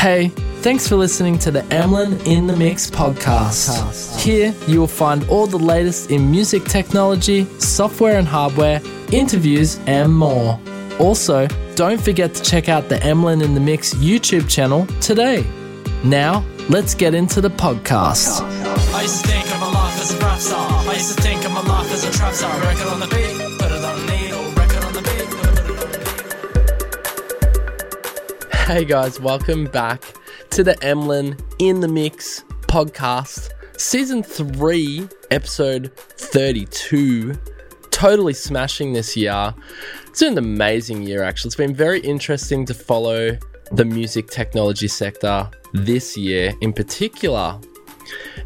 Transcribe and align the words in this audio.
Hey, 0.00 0.28
thanks 0.62 0.88
for 0.88 0.96
listening 0.96 1.38
to 1.40 1.50
the 1.50 1.62
Emlyn 1.70 2.18
in 2.26 2.46
the 2.46 2.56
Mix 2.56 2.90
podcast. 2.90 4.18
Here 4.18 4.54
you 4.66 4.80
will 4.80 4.86
find 4.86 5.28
all 5.28 5.46
the 5.46 5.58
latest 5.58 6.10
in 6.10 6.30
music 6.30 6.64
technology, 6.64 7.44
software 7.58 8.18
and 8.18 8.26
hardware, 8.26 8.80
interviews, 9.12 9.78
and 9.86 10.10
more. 10.14 10.58
Also, 10.98 11.46
don't 11.74 12.00
forget 12.00 12.32
to 12.32 12.42
check 12.42 12.70
out 12.70 12.88
the 12.88 12.96
Emlyn 13.04 13.42
in 13.42 13.52
the 13.52 13.60
Mix 13.60 13.92
YouTube 13.92 14.48
channel 14.48 14.86
today. 15.02 15.44
Now, 16.02 16.46
let's 16.70 16.94
get 16.94 17.14
into 17.14 17.42
the 17.42 17.50
podcast. 17.50 18.40
I 18.94 19.02
used 19.02 19.22
to 19.22 19.28
think 19.28 19.44
of 19.52 19.60
my 19.60 19.70
life 19.70 20.00
as 20.00 20.14
a 20.14 20.18
rap 20.18 20.38
star. 20.38 20.66
I 20.88 20.94
used 20.94 21.14
to 21.14 21.22
think 21.22 21.44
of 21.44 21.52
my 21.52 21.60
life 21.60 21.92
as 21.92 22.04
a 22.04 22.10
trap 22.10 22.32
star. 22.32 22.58
Record 22.60 22.86
on 22.86 23.00
the 23.00 23.06
beat, 23.08 23.58
put 23.58 23.70
it 23.70 23.84
on 23.84 24.19
Hey 28.70 28.84
guys, 28.84 29.18
welcome 29.18 29.64
back 29.64 30.14
to 30.50 30.62
the 30.62 30.80
Emlyn 30.80 31.36
in 31.58 31.80
the 31.80 31.88
Mix 31.88 32.44
podcast, 32.68 33.50
season 33.76 34.22
three, 34.22 35.08
episode 35.32 35.92
32. 35.96 37.34
Totally 37.90 38.32
smashing 38.32 38.92
this 38.92 39.16
year. 39.16 39.52
It's 40.06 40.20
been 40.20 40.34
an 40.34 40.38
amazing 40.38 41.02
year, 41.02 41.24
actually. 41.24 41.48
It's 41.48 41.56
been 41.56 41.74
very 41.74 41.98
interesting 41.98 42.64
to 42.66 42.72
follow 42.72 43.36
the 43.72 43.84
music 43.84 44.28
technology 44.30 44.86
sector 44.86 45.50
this 45.72 46.16
year 46.16 46.52
in 46.60 46.72
particular. 46.72 47.58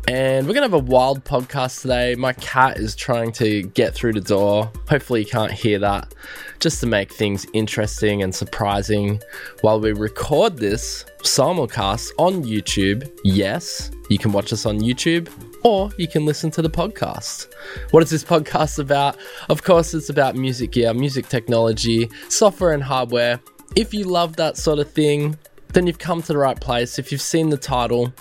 And 0.09 0.47
we're 0.47 0.55
going 0.55 0.69
to 0.69 0.77
have 0.77 0.87
a 0.87 0.91
wild 0.91 1.25
podcast 1.25 1.83
today. 1.83 2.15
My 2.15 2.33
cat 2.35 2.77
is 2.77 2.95
trying 2.95 3.33
to 3.33 3.63
get 3.63 3.95
through 3.95 4.13
the 4.13 4.21
door. 4.21 4.71
Hopefully, 4.89 5.21
you 5.21 5.27
can't 5.27 5.53
hear 5.53 5.79
that. 5.79 6.15
Just 6.61 6.81
to 6.81 6.87
make 6.87 7.13
things 7.13 7.47
interesting 7.53 8.23
and 8.23 8.35
surprising 8.35 9.21
while 9.63 9.81
we 9.81 9.93
record 9.93 10.59
this 10.59 11.05
simulcast 11.23 12.11
on 12.19 12.45
YouTube. 12.45 13.11
Yes, 13.25 13.91
you 14.11 14.19
can 14.19 14.33
watch 14.33 14.53
us 14.53 14.67
on 14.67 14.81
YouTube 14.81 15.31
or 15.63 15.91
you 15.97 16.07
can 16.07 16.27
listen 16.27 16.51
to 16.53 16.63
the 16.63 16.71
podcast. 16.71 17.53
What 17.91 18.03
is 18.03 18.11
this 18.11 18.23
podcast 18.23 18.79
about? 18.79 19.17
Of 19.49 19.65
course, 19.65 19.95
it's 19.95 20.11
about 20.11 20.37
music 20.37 20.73
gear, 20.73 20.95
music 20.95 21.29
technology, 21.29 22.11
software 22.29 22.73
and 22.73 22.83
hardware. 22.83 23.41
If 23.75 23.93
you 23.93 24.05
love 24.05 24.37
that 24.37 24.57
sort 24.57 24.79
of 24.79 24.91
thing, 24.91 25.37
then 25.73 25.87
you've 25.87 25.99
come 25.99 26.23
to 26.23 26.33
the 26.33 26.39
right 26.39 26.61
place. 26.61 26.99
If 26.99 27.11
you've 27.11 27.21
seen 27.21 27.49
the 27.49 27.57
title, 27.57 28.13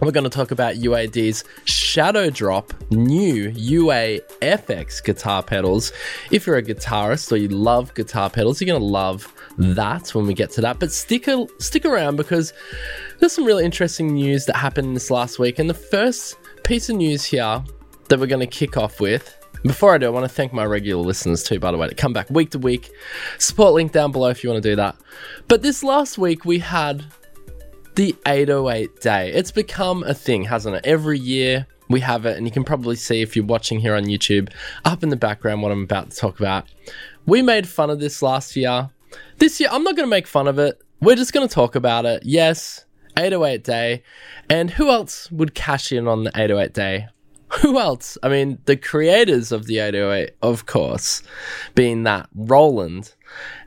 we're 0.00 0.12
going 0.12 0.24
to 0.24 0.30
talk 0.30 0.50
about 0.50 0.76
UAD's 0.76 1.44
Shadow 1.64 2.30
Drop 2.30 2.72
new 2.90 3.52
UA 3.54 4.20
FX 4.40 5.04
guitar 5.04 5.42
pedals. 5.42 5.92
If 6.30 6.46
you're 6.46 6.56
a 6.56 6.62
guitarist 6.62 7.30
or 7.32 7.36
you 7.36 7.48
love 7.48 7.94
guitar 7.94 8.30
pedals, 8.30 8.60
you're 8.60 8.66
going 8.66 8.80
to 8.80 8.86
love 8.86 9.32
that 9.58 10.14
when 10.14 10.26
we 10.26 10.34
get 10.34 10.50
to 10.52 10.60
that. 10.62 10.78
But 10.78 10.92
stick 10.92 11.28
a, 11.28 11.46
stick 11.58 11.84
around 11.84 12.16
because 12.16 12.52
there's 13.18 13.32
some 13.32 13.44
really 13.44 13.64
interesting 13.64 14.14
news 14.14 14.46
that 14.46 14.56
happened 14.56 14.96
this 14.96 15.10
last 15.10 15.38
week. 15.38 15.58
And 15.58 15.68
the 15.68 15.74
first 15.74 16.36
piece 16.64 16.88
of 16.88 16.96
news 16.96 17.24
here 17.24 17.62
that 18.08 18.18
we're 18.18 18.26
going 18.26 18.40
to 18.40 18.46
kick 18.46 18.76
off 18.76 19.00
with. 19.00 19.36
Before 19.62 19.94
I 19.94 19.98
do, 19.98 20.06
I 20.06 20.10
want 20.10 20.24
to 20.24 20.34
thank 20.34 20.54
my 20.54 20.64
regular 20.64 21.02
listeners 21.02 21.42
too, 21.42 21.60
by 21.60 21.70
the 21.70 21.76
way, 21.76 21.86
to 21.86 21.94
come 21.94 22.14
back 22.14 22.30
week 22.30 22.50
to 22.52 22.58
week. 22.58 22.90
Support 23.38 23.74
link 23.74 23.92
down 23.92 24.10
below 24.10 24.30
if 24.30 24.42
you 24.42 24.48
want 24.48 24.62
to 24.62 24.68
do 24.70 24.76
that. 24.76 24.96
But 25.48 25.60
this 25.60 25.84
last 25.84 26.16
week 26.16 26.46
we 26.46 26.58
had 26.58 27.04
the 27.94 28.16
808 28.26 29.00
day. 29.00 29.32
It's 29.32 29.50
become 29.50 30.02
a 30.04 30.14
thing, 30.14 30.44
hasn't 30.44 30.76
it? 30.76 30.86
Every 30.86 31.18
year 31.18 31.66
we 31.88 32.00
have 32.00 32.24
it, 32.24 32.36
and 32.36 32.46
you 32.46 32.52
can 32.52 32.64
probably 32.64 32.96
see 32.96 33.20
if 33.20 33.34
you're 33.34 33.44
watching 33.44 33.80
here 33.80 33.94
on 33.94 34.04
YouTube 34.04 34.52
up 34.84 35.02
in 35.02 35.08
the 35.08 35.16
background 35.16 35.62
what 35.62 35.72
I'm 35.72 35.82
about 35.82 36.10
to 36.10 36.16
talk 36.16 36.38
about. 36.38 36.66
We 37.26 37.42
made 37.42 37.68
fun 37.68 37.90
of 37.90 38.00
this 38.00 38.22
last 38.22 38.56
year. 38.56 38.90
This 39.38 39.58
year, 39.58 39.68
I'm 39.72 39.82
not 39.82 39.96
going 39.96 40.06
to 40.06 40.10
make 40.10 40.26
fun 40.26 40.46
of 40.46 40.58
it. 40.58 40.80
We're 41.00 41.16
just 41.16 41.32
going 41.32 41.46
to 41.46 41.52
talk 41.52 41.74
about 41.74 42.06
it. 42.06 42.22
Yes, 42.24 42.84
808 43.16 43.64
day. 43.64 44.02
And 44.48 44.70
who 44.70 44.88
else 44.88 45.30
would 45.32 45.54
cash 45.54 45.92
in 45.92 46.06
on 46.06 46.24
the 46.24 46.30
808 46.30 46.72
day? 46.72 47.08
Who 47.60 47.80
else? 47.80 48.16
I 48.22 48.28
mean, 48.28 48.58
the 48.66 48.76
creators 48.76 49.50
of 49.50 49.66
the 49.66 49.80
808, 49.80 50.36
of 50.40 50.66
course, 50.66 51.22
being 51.74 52.04
that 52.04 52.28
Roland 52.34 53.14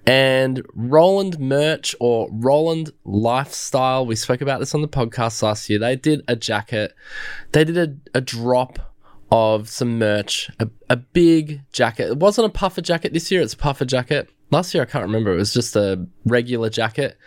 and 0.06 0.66
Roland 0.74 1.40
merch 1.40 1.96
or 2.00 2.30
Roland 2.31 2.91
lifestyle. 3.06 4.06
We 4.06 4.16
spoke 4.16 4.41
about 4.41 4.59
this 4.59 4.75
on 4.75 4.81
the 4.81 4.88
podcast 4.88 5.41
last 5.41 5.69
year. 5.69 5.80
They 5.80 5.96
did 5.96 6.24
a 6.28 6.36
jacket, 6.36 6.94
they 7.52 7.64
did 7.64 7.78
a, 7.78 8.18
a 8.18 8.22
drop 8.22 8.94
of 9.31 9.68
some 9.68 9.97
merch, 9.97 10.52
a, 10.59 10.69
a 10.90 10.96
big 10.96 11.62
jacket. 11.72 12.09
It 12.09 12.18
wasn't 12.18 12.47
a 12.47 12.50
puffer 12.50 12.81
jacket 12.81 13.14
this 13.14 13.31
year, 13.31 13.41
it's 13.41 13.53
a 13.53 13.58
puffer 13.58 13.86
jacket. 13.86 14.30
Last 14.52 14.74
year, 14.75 14.84
I 14.84 14.86
can't 14.86 15.03
remember. 15.03 15.34
It 15.34 15.38
was 15.38 15.52
just 15.52 15.75
a 15.75 16.06
regular 16.25 16.70
jacket. 16.70 17.18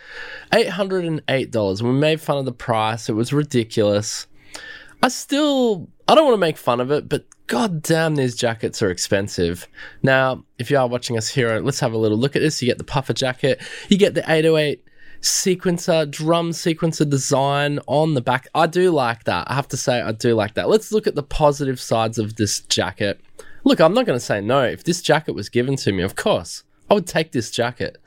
$808. 0.53 1.81
We 1.81 1.91
made 1.91 2.21
fun 2.21 2.37
of 2.37 2.45
the 2.45 2.53
price. 2.53 3.09
It 3.09 3.13
was 3.13 3.33
ridiculous. 3.33 4.27
I 5.03 5.09
still, 5.09 5.89
I 6.07 6.15
don't 6.15 6.23
want 6.23 6.35
to 6.35 6.39
make 6.39 6.55
fun 6.55 6.79
of 6.79 6.89
it, 6.89 7.09
but 7.09 7.25
god 7.47 7.81
damn, 7.81 8.15
these 8.15 8.35
jackets 8.35 8.81
are 8.81 8.91
expensive. 8.91 9.67
Now, 10.03 10.43
if 10.59 10.69
you 10.69 10.77
are 10.77 10.87
watching 10.87 11.17
us 11.17 11.29
here, 11.29 11.59
let's 11.59 11.79
have 11.79 11.93
a 11.93 11.97
little 11.97 12.17
look 12.17 12.35
at 12.35 12.41
this. 12.41 12.61
You 12.61 12.67
get 12.67 12.77
the 12.77 12.83
puffer 12.83 13.13
jacket, 13.13 13.61
you 13.89 13.97
get 13.97 14.13
the 14.13 14.23
808 14.29 14.83
sequencer, 15.21 16.09
drum 16.09 16.51
sequencer 16.51 17.09
design 17.09 17.79
on 17.87 18.13
the 18.13 18.21
back. 18.21 18.47
I 18.53 18.67
do 18.67 18.91
like 18.91 19.23
that. 19.23 19.49
I 19.49 19.55
have 19.55 19.67
to 19.69 19.77
say, 19.77 20.01
I 20.01 20.11
do 20.11 20.35
like 20.35 20.53
that. 20.55 20.69
Let's 20.69 20.91
look 20.91 21.07
at 21.07 21.15
the 21.15 21.23
positive 21.23 21.79
sides 21.79 22.17
of 22.19 22.35
this 22.35 22.61
jacket. 22.61 23.19
Look, 23.63 23.79
I'm 23.79 23.93
not 23.93 24.05
going 24.05 24.19
to 24.19 24.23
say 24.25 24.41
no. 24.41 24.63
If 24.63 24.83
this 24.83 25.01
jacket 25.01 25.33
was 25.33 25.49
given 25.49 25.75
to 25.77 25.91
me, 25.91 26.03
of 26.03 26.15
course, 26.15 26.63
I 26.89 26.93
would 26.93 27.07
take 27.07 27.31
this 27.31 27.51
jacket. 27.51 27.97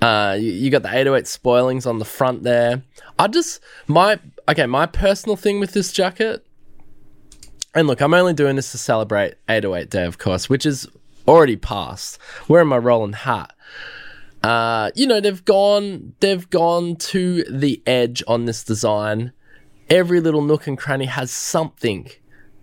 Uh, 0.00 0.36
you, 0.38 0.52
you 0.52 0.70
got 0.70 0.82
the 0.82 0.94
808 0.94 1.26
spoilings 1.26 1.86
on 1.86 1.98
the 1.98 2.04
front 2.04 2.44
there. 2.44 2.82
I 3.18 3.26
just 3.26 3.60
my 3.88 4.20
okay, 4.48 4.66
my 4.66 4.86
personal 4.86 5.36
thing 5.36 5.58
with 5.58 5.72
this 5.72 5.92
jacket. 5.92 6.46
And 7.74 7.86
look, 7.86 8.00
I'm 8.00 8.14
only 8.14 8.32
doing 8.32 8.56
this 8.56 8.72
to 8.72 8.78
celebrate 8.78 9.34
808 9.48 9.90
Day, 9.90 10.04
of 10.04 10.18
course, 10.18 10.48
which 10.48 10.64
is 10.64 10.86
already 11.26 11.56
past. 11.56 12.18
Wearing 12.48 12.68
my 12.68 12.78
Roland 12.78 13.16
hat. 13.16 13.54
Uh, 14.42 14.90
you 14.94 15.06
know, 15.06 15.20
they've 15.20 15.44
gone 15.44 16.14
they've 16.20 16.48
gone 16.48 16.96
to 16.96 17.44
the 17.44 17.82
edge 17.86 18.22
on 18.26 18.44
this 18.44 18.62
design. 18.62 19.32
Every 19.90 20.20
little 20.20 20.42
nook 20.42 20.66
and 20.66 20.78
cranny 20.78 21.06
has 21.06 21.30
something 21.30 22.08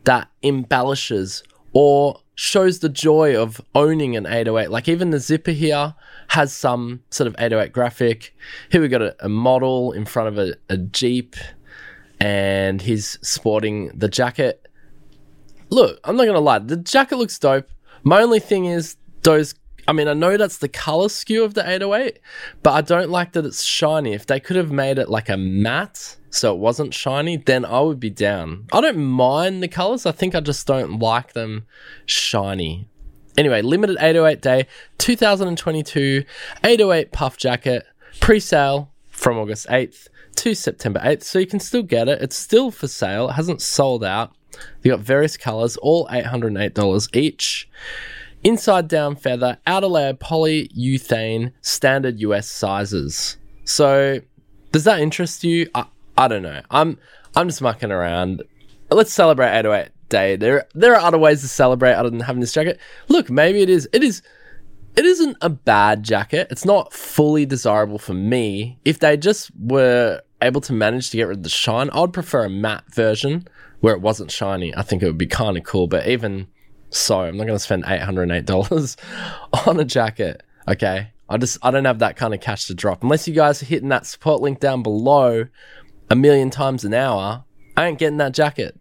that 0.05 0.29
embellishes 0.41 1.43
or 1.73 2.21
shows 2.35 2.79
the 2.79 2.89
joy 2.89 3.35
of 3.35 3.59
owning 3.73 4.15
an 4.15 4.25
808. 4.25 4.69
Like 4.69 4.87
even 4.87 5.09
the 5.09 5.19
zipper 5.19 5.51
here 5.51 5.95
has 6.29 6.53
some 6.53 7.01
sort 7.09 7.27
of 7.27 7.35
808 7.37 7.71
graphic. 7.73 8.35
Here 8.69 8.81
we 8.81 8.87
got 8.87 9.01
a, 9.01 9.15
a 9.19 9.29
model 9.29 9.91
in 9.91 10.05
front 10.05 10.29
of 10.29 10.37
a, 10.37 10.55
a 10.69 10.77
Jeep 10.77 11.35
and 12.19 12.81
he's 12.81 13.17
sporting 13.21 13.91
the 13.93 14.07
jacket. 14.07 14.64
Look, 15.69 15.99
I'm 16.03 16.15
not 16.15 16.25
gonna 16.25 16.39
lie, 16.39 16.59
the 16.59 16.77
jacket 16.77 17.17
looks 17.17 17.37
dope. 17.39 17.69
My 18.03 18.21
only 18.21 18.39
thing 18.39 18.65
is 18.65 18.97
those 19.23 19.55
I 19.87 19.93
mean, 19.93 20.07
I 20.07 20.13
know 20.13 20.35
that's 20.35 20.57
the 20.57 20.67
color 20.67 21.09
skew 21.09 21.43
of 21.43 21.53
the 21.53 21.61
808, 21.61 22.19
but 22.63 22.71
I 22.73 22.81
don't 22.81 23.09
like 23.09 23.33
that 23.33 23.45
it's 23.45 23.63
shiny. 23.63 24.13
If 24.13 24.25
they 24.25 24.39
could 24.39 24.55
have 24.55 24.71
made 24.71 24.97
it 24.97 25.09
like 25.09 25.29
a 25.29 25.37
matte 25.37 26.17
so 26.31 26.53
it 26.55 26.59
wasn't 26.59 26.93
shiny, 26.93 27.37
then 27.37 27.65
I 27.65 27.81
would 27.81 27.99
be 27.99 28.09
down. 28.09 28.65
I 28.73 28.81
don't 28.81 28.97
mind 28.97 29.61
the 29.61 29.67
colors. 29.67 30.07
I 30.07 30.11
think 30.11 30.33
I 30.33 30.39
just 30.39 30.65
don't 30.65 30.99
like 30.99 31.33
them 31.33 31.67
shiny. 32.07 32.87
Anyway, 33.37 33.61
limited 33.61 33.97
808 33.99 34.41
day, 34.41 34.67
2022, 34.97 36.23
808 36.63 37.11
puff 37.11 37.37
jacket, 37.37 37.85
pre 38.19 38.39
sale 38.39 38.91
from 39.09 39.37
August 39.37 39.67
8th 39.67 40.07
to 40.37 40.55
September 40.55 40.99
8th. 41.01 41.23
So 41.23 41.39
you 41.39 41.45
can 41.45 41.59
still 41.59 41.83
get 41.83 42.07
it. 42.07 42.21
It's 42.21 42.35
still 42.35 42.71
for 42.71 42.87
sale, 42.87 43.29
it 43.29 43.33
hasn't 43.33 43.61
sold 43.61 44.03
out. 44.03 44.33
You 44.83 44.91
got 44.91 44.99
various 44.99 45.37
colors, 45.37 45.77
all 45.77 46.07
$808 46.07 47.15
each. 47.15 47.69
Inside 48.43 48.87
down 48.87 49.15
feather, 49.15 49.57
outer 49.65 49.87
layer 49.87 50.13
polyurethane, 50.13 51.51
standard 51.61 52.19
US 52.19 52.47
sizes. 52.47 53.37
So, 53.63 54.19
does 54.71 54.83
that 54.83 54.99
interest 54.99 55.43
you? 55.43 55.67
I, 55.73 55.85
I 56.17 56.27
don't 56.27 56.43
know. 56.43 56.61
I'm 56.69 56.99
I'm 57.35 57.47
just 57.47 57.61
mucking 57.61 57.91
around. 57.91 58.43
Let's 58.91 59.11
celebrate 59.11 59.49
808 59.57 59.91
Day. 60.07 60.35
There 60.35 60.67
there 60.75 60.93
are 60.93 61.01
other 61.01 61.17
ways 61.17 61.41
to 61.41 61.47
celebrate 61.47 61.93
other 61.93 62.11
than 62.11 62.19
having 62.19 62.39
this 62.39 62.53
jacket. 62.53 62.79
Look, 63.07 63.31
maybe 63.31 63.61
it 63.61 63.69
is. 63.69 63.89
It 63.91 64.03
is. 64.03 64.21
It 64.95 65.03
isn't 65.03 65.35
a 65.41 65.49
bad 65.49 66.03
jacket. 66.03 66.47
It's 66.51 66.63
not 66.63 66.93
fully 66.93 67.47
desirable 67.47 67.97
for 67.97 68.13
me. 68.13 68.77
If 68.85 68.99
they 68.99 69.17
just 69.17 69.49
were 69.59 70.21
able 70.43 70.61
to 70.61 70.73
manage 70.73 71.09
to 71.09 71.17
get 71.17 71.23
rid 71.23 71.37
of 71.37 71.43
the 71.43 71.49
shine, 71.49 71.89
I'd 71.89 72.13
prefer 72.13 72.45
a 72.45 72.49
matte 72.49 72.83
version 72.93 73.47
where 73.81 73.93
it 73.93 74.01
wasn't 74.01 74.31
shiny. 74.31 74.75
I 74.75 74.81
think 74.81 75.03
it 75.03 75.07
would 75.07 75.17
be 75.17 75.27
kind 75.27 75.57
of 75.57 75.63
cool. 75.63 75.87
But 75.87 76.07
even 76.07 76.47
so, 76.89 77.21
I'm 77.21 77.37
not 77.37 77.45
going 77.45 77.57
to 77.57 77.63
spend 77.63 77.83
$808 77.83 78.97
on 79.67 79.79
a 79.79 79.85
jacket. 79.85 80.43
Okay. 80.67 81.11
I 81.27 81.37
just, 81.37 81.57
I 81.61 81.71
don't 81.71 81.85
have 81.85 81.99
that 81.99 82.17
kind 82.17 82.33
of 82.33 82.41
cash 82.41 82.65
to 82.65 82.75
drop. 82.75 83.03
Unless 83.03 83.27
you 83.27 83.33
guys 83.33 83.61
are 83.61 83.65
hitting 83.65 83.89
that 83.89 84.05
support 84.05 84.41
link 84.41 84.59
down 84.59 84.83
below 84.83 85.45
a 86.09 86.15
million 86.15 86.51
times 86.51 86.85
an 86.85 86.93
hour, 86.93 87.43
I 87.75 87.87
ain't 87.87 87.97
getting 87.97 88.17
that 88.17 88.33
jacket. 88.33 88.79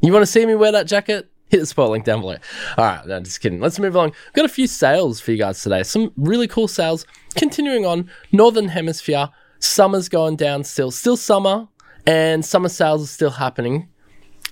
You 0.00 0.12
want 0.12 0.22
to 0.22 0.30
see 0.30 0.44
me 0.46 0.54
wear 0.54 0.72
that 0.72 0.86
jacket? 0.86 1.30
Hit 1.48 1.60
the 1.60 1.66
support 1.66 1.90
link 1.90 2.06
down 2.06 2.22
below. 2.22 2.36
All 2.78 2.84
right, 2.84 3.06
no, 3.06 3.20
just 3.20 3.40
kidding. 3.40 3.60
Let's 3.60 3.78
move 3.78 3.94
along. 3.94 4.14
Got 4.32 4.46
a 4.46 4.48
few 4.48 4.66
sales 4.66 5.20
for 5.20 5.32
you 5.32 5.38
guys 5.38 5.62
today. 5.62 5.82
Some 5.82 6.12
really 6.16 6.48
cool 6.48 6.66
sales. 6.66 7.06
Continuing 7.34 7.84
on, 7.84 8.08
Northern 8.32 8.68
Hemisphere 8.68 9.28
Summer's 9.62 10.08
going 10.08 10.34
down 10.34 10.64
still. 10.64 10.90
Still 10.90 11.16
summer, 11.16 11.68
and 12.04 12.44
summer 12.44 12.68
sales 12.68 13.04
are 13.04 13.06
still 13.06 13.30
happening. 13.30 13.88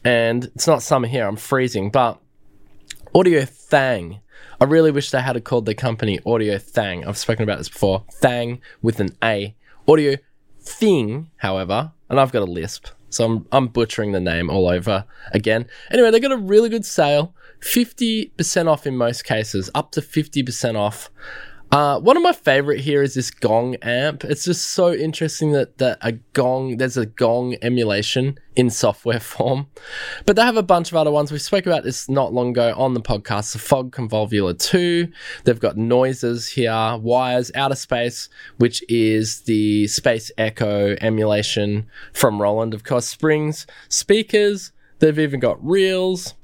And 0.04 0.44
it's 0.54 0.66
not 0.66 0.82
summer 0.82 1.06
here, 1.06 1.26
I'm 1.26 1.36
freezing, 1.36 1.90
but 1.90 2.20
Audio 3.14 3.44
Thing. 3.44 4.20
I 4.60 4.64
really 4.64 4.90
wish 4.90 5.10
they 5.10 5.20
had 5.20 5.42
called 5.44 5.66
the 5.66 5.74
company 5.74 6.18
Audio 6.24 6.58
Thang. 6.58 7.06
I've 7.06 7.18
spoken 7.18 7.42
about 7.42 7.58
this 7.58 7.68
before. 7.68 8.04
Thang 8.12 8.60
with 8.82 9.00
an 9.00 9.16
A. 9.22 9.54
Audio 9.88 10.16
Thing, 10.60 11.30
however, 11.38 11.92
and 12.08 12.20
I've 12.20 12.32
got 12.32 12.42
a 12.42 12.50
lisp, 12.50 12.86
so 13.08 13.24
I'm, 13.24 13.46
I'm 13.52 13.68
butchering 13.68 14.12
the 14.12 14.20
name 14.20 14.50
all 14.50 14.68
over 14.68 15.04
again. 15.32 15.66
Anyway, 15.90 16.10
they 16.10 16.20
got 16.20 16.32
a 16.32 16.36
really 16.36 16.68
good 16.68 16.84
sale 16.84 17.34
50% 17.60 18.68
off 18.68 18.86
in 18.86 18.96
most 18.96 19.24
cases, 19.24 19.70
up 19.74 19.92
to 19.92 20.00
50% 20.00 20.76
off. 20.76 21.10
Uh, 21.72 22.00
one 22.00 22.16
of 22.16 22.22
my 22.24 22.32
favorite 22.32 22.80
here 22.80 23.00
is 23.00 23.14
this 23.14 23.30
Gong 23.30 23.76
amp. 23.76 24.24
It's 24.24 24.44
just 24.44 24.68
so 24.68 24.92
interesting 24.92 25.52
that, 25.52 25.78
that 25.78 25.98
a 26.00 26.12
Gong, 26.32 26.78
there's 26.78 26.96
a 26.96 27.06
Gong 27.06 27.56
emulation 27.62 28.40
in 28.56 28.70
software 28.70 29.20
form. 29.20 29.68
But 30.26 30.34
they 30.34 30.42
have 30.42 30.56
a 30.56 30.64
bunch 30.64 30.90
of 30.90 30.96
other 30.96 31.12
ones. 31.12 31.30
We 31.30 31.38
spoke 31.38 31.66
about 31.66 31.84
this 31.84 32.08
not 32.08 32.32
long 32.32 32.50
ago 32.50 32.74
on 32.76 32.94
the 32.94 33.00
podcast. 33.00 33.52
The 33.52 33.60
Fog 33.60 33.92
Convolver 33.92 34.58
2. 34.58 35.12
They've 35.44 35.60
got 35.60 35.76
noises 35.76 36.48
here, 36.48 36.96
wires, 37.00 37.52
outer 37.54 37.76
space, 37.76 38.28
which 38.56 38.82
is 38.88 39.42
the 39.42 39.86
Space 39.86 40.32
Echo 40.36 40.96
emulation 41.00 41.86
from 42.12 42.42
Roland, 42.42 42.74
of 42.74 42.82
course, 42.82 43.06
springs, 43.06 43.64
speakers. 43.88 44.72
They've 44.98 45.18
even 45.18 45.38
got 45.38 45.64
reels. 45.64 46.34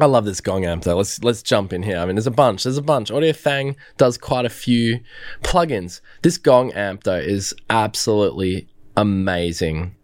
I 0.00 0.06
love 0.06 0.24
this 0.24 0.40
gong 0.40 0.64
amp 0.64 0.84
though. 0.84 0.96
Let's 0.96 1.22
let's 1.24 1.42
jump 1.42 1.72
in 1.72 1.82
here. 1.82 1.98
I 1.98 2.06
mean, 2.06 2.14
there's 2.14 2.26
a 2.26 2.30
bunch. 2.30 2.62
There's 2.62 2.76
a 2.76 2.82
bunch. 2.82 3.10
Audio 3.10 3.32
Thang 3.32 3.76
does 3.96 4.16
quite 4.16 4.44
a 4.44 4.50
few 4.50 5.00
plugins. 5.42 6.00
This 6.22 6.38
gong 6.38 6.72
amp 6.72 7.02
though 7.02 7.16
is 7.16 7.52
absolutely 7.68 8.68
amazing. 8.96 9.96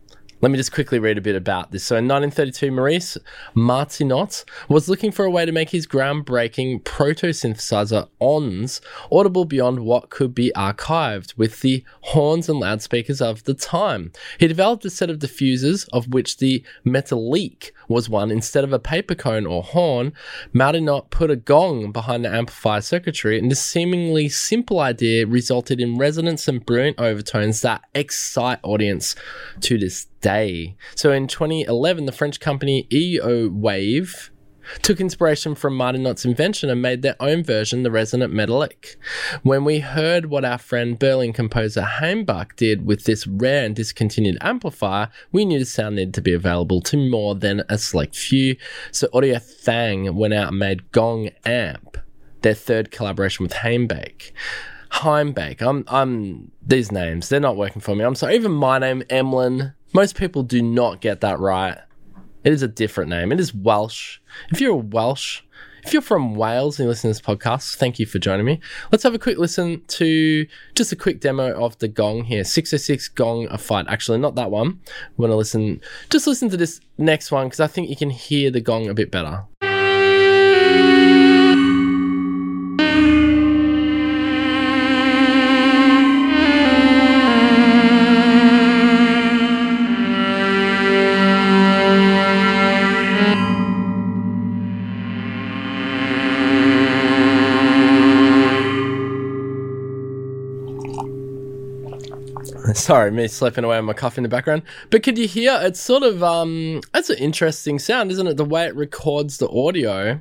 Let 0.44 0.50
me 0.50 0.58
just 0.58 0.72
quickly 0.72 0.98
read 0.98 1.16
a 1.16 1.22
bit 1.22 1.36
about 1.36 1.70
this. 1.70 1.84
So, 1.84 1.96
in 1.96 2.06
1932, 2.06 2.70
Maurice 2.70 3.16
Martenot 3.54 4.44
was 4.68 4.90
looking 4.90 5.10
for 5.10 5.24
a 5.24 5.30
way 5.30 5.46
to 5.46 5.52
make 5.52 5.70
his 5.70 5.86
groundbreaking 5.86 6.84
proto 6.84 7.30
synthesizer 7.30 8.10
Ondes 8.20 8.82
audible 9.10 9.46
beyond 9.46 9.80
what 9.80 10.10
could 10.10 10.34
be 10.34 10.52
archived 10.54 11.38
with 11.38 11.62
the 11.62 11.82
horns 12.02 12.50
and 12.50 12.60
loudspeakers 12.60 13.22
of 13.22 13.44
the 13.44 13.54
time. 13.54 14.12
He 14.38 14.46
developed 14.46 14.84
a 14.84 14.90
set 14.90 15.08
of 15.08 15.18
diffusers, 15.18 15.88
of 15.94 16.08
which 16.08 16.36
the 16.36 16.62
Metalique 16.84 17.70
was 17.88 18.10
one. 18.10 18.30
Instead 18.30 18.64
of 18.64 18.72
a 18.74 18.78
paper 18.78 19.14
cone 19.14 19.46
or 19.46 19.62
horn, 19.62 20.12
Martenot 20.52 21.08
put 21.08 21.30
a 21.30 21.36
gong 21.36 21.90
behind 21.90 22.22
the 22.22 22.30
amplifier 22.30 22.82
circuitry, 22.82 23.38
and 23.38 23.50
this 23.50 23.62
seemingly 23.62 24.28
simple 24.28 24.80
idea 24.80 25.26
resulted 25.26 25.80
in 25.80 25.96
resonance 25.96 26.46
and 26.48 26.66
brilliant 26.66 27.00
overtones 27.00 27.62
that 27.62 27.80
excite 27.94 28.58
audience 28.62 29.16
to 29.62 29.78
this 29.78 30.06
day. 30.24 30.74
So 30.96 31.12
in 31.12 31.28
2011, 31.28 32.06
the 32.06 32.12
French 32.12 32.40
company 32.40 32.88
Eowave 32.90 34.30
took 34.80 34.98
inspiration 34.98 35.54
from 35.54 35.76
Martenot's 35.76 36.24
invention 36.24 36.70
and 36.70 36.80
made 36.80 37.02
their 37.02 37.16
own 37.20 37.44
version, 37.44 37.82
the 37.82 37.90
resonant 37.90 38.32
metalic. 38.32 38.96
When 39.42 39.64
we 39.64 39.80
heard 39.80 40.26
what 40.26 40.46
our 40.46 40.56
friend 40.56 40.98
Berlin 40.98 41.34
composer 41.34 41.82
Hainbach 41.82 42.56
did 42.56 42.86
with 42.86 43.04
this 43.04 43.26
rare 43.26 43.66
and 43.66 43.76
discontinued 43.76 44.38
amplifier, 44.40 45.10
we 45.30 45.44
knew 45.44 45.58
the 45.58 45.66
sound 45.66 45.96
needed 45.96 46.14
to 46.14 46.22
be 46.22 46.32
available 46.32 46.80
to 46.80 46.96
more 46.96 47.34
than 47.34 47.62
a 47.68 47.76
select 47.76 48.16
few. 48.16 48.56
So 48.92 49.08
Audio 49.12 49.38
Thang 49.38 50.16
went 50.16 50.32
out 50.32 50.48
and 50.48 50.58
made 50.58 50.90
Gong 50.90 51.28
Amp, 51.44 51.98
their 52.40 52.54
third 52.54 52.90
collaboration 52.90 53.42
with 53.42 53.52
Hainbach. 53.52 54.32
Hainbach, 54.90 55.60
I'm, 55.60 55.84
I'm, 55.88 56.52
these 56.66 56.90
names, 56.90 57.28
they're 57.28 57.40
not 57.40 57.58
working 57.58 57.82
for 57.82 57.94
me. 57.94 58.04
I'm 58.04 58.14
sorry. 58.14 58.36
Even 58.36 58.52
my 58.52 58.78
name, 58.78 59.02
Emlyn, 59.10 59.74
most 59.94 60.16
people 60.16 60.42
do 60.42 60.60
not 60.60 61.00
get 61.00 61.20
that 61.20 61.38
right. 61.38 61.78
It 62.42 62.52
is 62.52 62.62
a 62.62 62.68
different 62.68 63.08
name. 63.08 63.32
It 63.32 63.40
is 63.40 63.54
Welsh. 63.54 64.18
If 64.50 64.60
you're 64.60 64.74
Welsh, 64.74 65.40
if 65.84 65.92
you're 65.92 66.02
from 66.02 66.34
Wales 66.34 66.78
and 66.78 66.84
you 66.84 66.88
listen 66.88 67.12
to 67.12 67.18
this 67.18 67.24
podcast, 67.24 67.76
thank 67.76 67.98
you 67.98 68.04
for 68.04 68.18
joining 68.18 68.44
me. 68.44 68.60
Let's 68.90 69.04
have 69.04 69.14
a 69.14 69.18
quick 69.18 69.38
listen 69.38 69.82
to 69.86 70.46
just 70.74 70.90
a 70.92 70.96
quick 70.96 71.20
demo 71.20 71.52
of 71.52 71.78
the 71.78 71.88
gong 71.88 72.24
here. 72.24 72.42
606 72.42 73.08
gong 73.08 73.46
a 73.50 73.56
fight. 73.56 73.86
Actually, 73.88 74.18
not 74.18 74.34
that 74.34 74.50
one. 74.50 74.80
We 75.16 75.22
want 75.22 75.30
to 75.30 75.36
listen, 75.36 75.80
just 76.10 76.26
listen 76.26 76.50
to 76.50 76.56
this 76.56 76.80
next 76.98 77.30
one 77.30 77.46
because 77.46 77.60
I 77.60 77.68
think 77.68 77.88
you 77.88 77.96
can 77.96 78.10
hear 78.10 78.50
the 78.50 78.60
gong 78.60 78.88
a 78.88 78.94
bit 78.94 79.10
better. 79.10 79.44
Sorry, 102.84 103.10
me 103.10 103.28
slipping 103.28 103.64
away 103.64 103.78
on 103.78 103.86
my 103.86 103.94
cough 103.94 104.18
in 104.18 104.24
the 104.24 104.28
background. 104.28 104.60
But 104.90 105.02
could 105.02 105.16
you 105.16 105.26
hear? 105.26 105.58
It's 105.62 105.80
sort 105.80 106.02
of 106.02 106.22
um, 106.22 106.82
that's 106.92 107.08
an 107.08 107.16
interesting 107.16 107.78
sound, 107.78 108.12
isn't 108.12 108.26
it? 108.26 108.36
The 108.36 108.44
way 108.44 108.66
it 108.66 108.76
records 108.76 109.38
the 109.38 109.48
audio. 109.48 110.20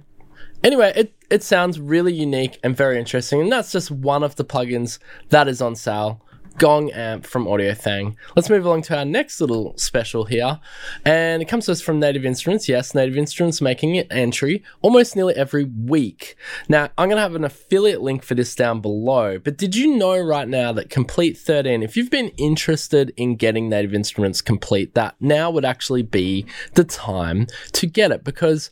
Anyway, 0.63 0.94
it 0.95 1.13
it 1.30 1.44
sounds 1.44 1.77
really 1.77 2.13
unique 2.13 2.62
and 2.63 2.74
very 2.74 2.98
interesting, 2.98 3.42
and 3.42 3.51
that's 3.51 3.74
just 3.74 3.92
one 3.92 4.24
of 4.24 4.38
the 4.38 4.45
plugins 4.45 4.98
that 5.27 5.50
is 5.50 5.62
on 5.62 5.75
sale. 5.75 6.21
Gong 6.57 6.91
amp 6.91 7.25
from 7.25 7.47
Audio 7.47 7.73
Thang. 7.73 8.15
Let's 8.35 8.50
move 8.50 8.65
along 8.65 8.83
to 8.83 8.97
our 8.97 9.05
next 9.05 9.41
little 9.41 9.75
special 9.77 10.25
here. 10.25 10.59
And 11.03 11.41
it 11.41 11.47
comes 11.47 11.65
to 11.65 11.71
us 11.71 11.81
from 11.81 12.00
Native 12.00 12.25
Instruments. 12.25 12.69
Yes, 12.69 12.94
Native 12.94 13.17
Instruments 13.17 13.61
making 13.61 13.97
an 13.97 14.05
entry 14.11 14.63
almost 14.81 15.15
nearly 15.15 15.35
every 15.35 15.63
week. 15.63 16.35
Now, 16.69 16.89
I'm 16.97 17.09
going 17.09 17.17
to 17.17 17.23
have 17.23 17.35
an 17.35 17.44
affiliate 17.44 18.01
link 18.01 18.23
for 18.23 18.35
this 18.35 18.55
down 18.55 18.81
below. 18.81 19.39
But 19.39 19.57
did 19.57 19.75
you 19.75 19.95
know 19.95 20.17
right 20.19 20.47
now 20.47 20.71
that 20.73 20.89
Komplete 20.89 21.38
13, 21.38 21.81
if 21.81 21.97
you've 21.97 22.11
been 22.11 22.29
interested 22.38 23.13
in 23.17 23.35
getting 23.35 23.69
Native 23.69 23.94
Instruments 23.94 24.41
complete, 24.41 24.94
that 24.94 25.15
now 25.19 25.49
would 25.49 25.65
actually 25.65 26.03
be 26.03 26.45
the 26.75 26.83
time 26.83 27.47
to 27.71 27.88
get 27.88 28.11
it 28.11 28.23
because 28.23 28.69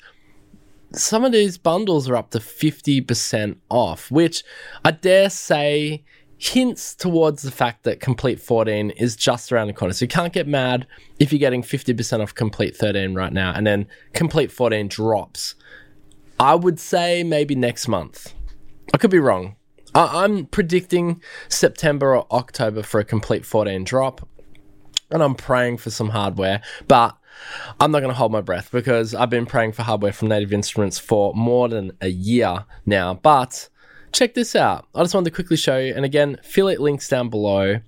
some 0.94 1.24
of 1.24 1.31
these 1.31 1.57
bundles 1.57 2.10
are 2.10 2.16
up 2.16 2.31
to 2.31 2.39
50% 2.39 3.57
off, 3.69 4.12
which 4.12 4.44
I 4.84 4.92
dare 4.92 5.30
say 5.30 6.04
hints 6.42 6.96
towards 6.96 7.44
the 7.44 7.52
fact 7.52 7.84
that 7.84 8.00
Komplete 8.00 8.40
14 8.40 8.90
is 8.92 9.16
just 9.16 9.52
around 9.52 9.68
the 9.68 9.74
corner. 9.74 9.94
So 9.94 10.06
you 10.06 10.10
can't 10.10 10.34
get 10.34 10.48
mad 10.48 10.88
if 11.20 11.32
you're 11.32 11.39
getting 11.39 11.62
50% 11.62 12.20
off 12.20 12.34
Komplete 12.34 12.75
13 12.75 13.13
right 13.13 13.32
now 13.32 13.54
and 13.56 13.68
then 13.68 13.86
Komplete 14.15 14.51
14 14.51 14.88
drops. 14.88 15.54
I 16.39 16.56
would 16.56 16.80
say 16.80 17.24
maybe 17.24 17.54
next 17.54 17.88
month. 17.88 18.34
I 18.92 18.98
could 18.98 19.12
be 19.12 19.20
wrong. 19.20 19.56
I- 19.94 20.24
I'm 20.24 20.48
predicting 20.48 21.22
September 21.48 22.15
or 22.15 22.25
October 22.32 22.82
for 22.82 23.00
a 23.00 23.06
Komplete 23.06 23.46
14 23.46 23.84
drop. 23.84 24.27
And 25.12 25.22
I'm 25.22 25.36
praying 25.36 25.77
for 25.77 25.92
some 25.92 26.10
hardware, 26.10 26.62
but 26.88 27.15
I'm 27.80 27.92
not 27.92 28.00
going 28.00 28.12
to 28.12 28.18
hold 28.18 28.32
my 28.32 28.42
breath 28.42 28.72
because 28.72 29.13
I've 29.13 29.30
been 29.30 29.46
praying 29.46 29.74
for 29.74 29.84
hardware 29.84 30.13
from 30.13 30.30
Native 30.30 30.51
Instruments 30.51 30.98
for 30.98 31.36
more 31.36 31.70
than 31.70 31.92
a 32.01 32.08
year 32.08 32.65
now. 32.86 33.13
But 33.13 33.70
check 34.12 34.34
this 34.34 34.56
out. 34.56 34.88
I 34.96 35.01
just 35.01 35.13
wanted 35.13 35.30
to 35.30 35.36
quickly 35.36 35.58
show 35.58 35.77
you. 35.77 35.94
And 35.94 36.06
again, 36.06 36.38
affiliate 36.41 36.82
links 36.82 37.08
down 37.08 37.30
below. 37.30 37.80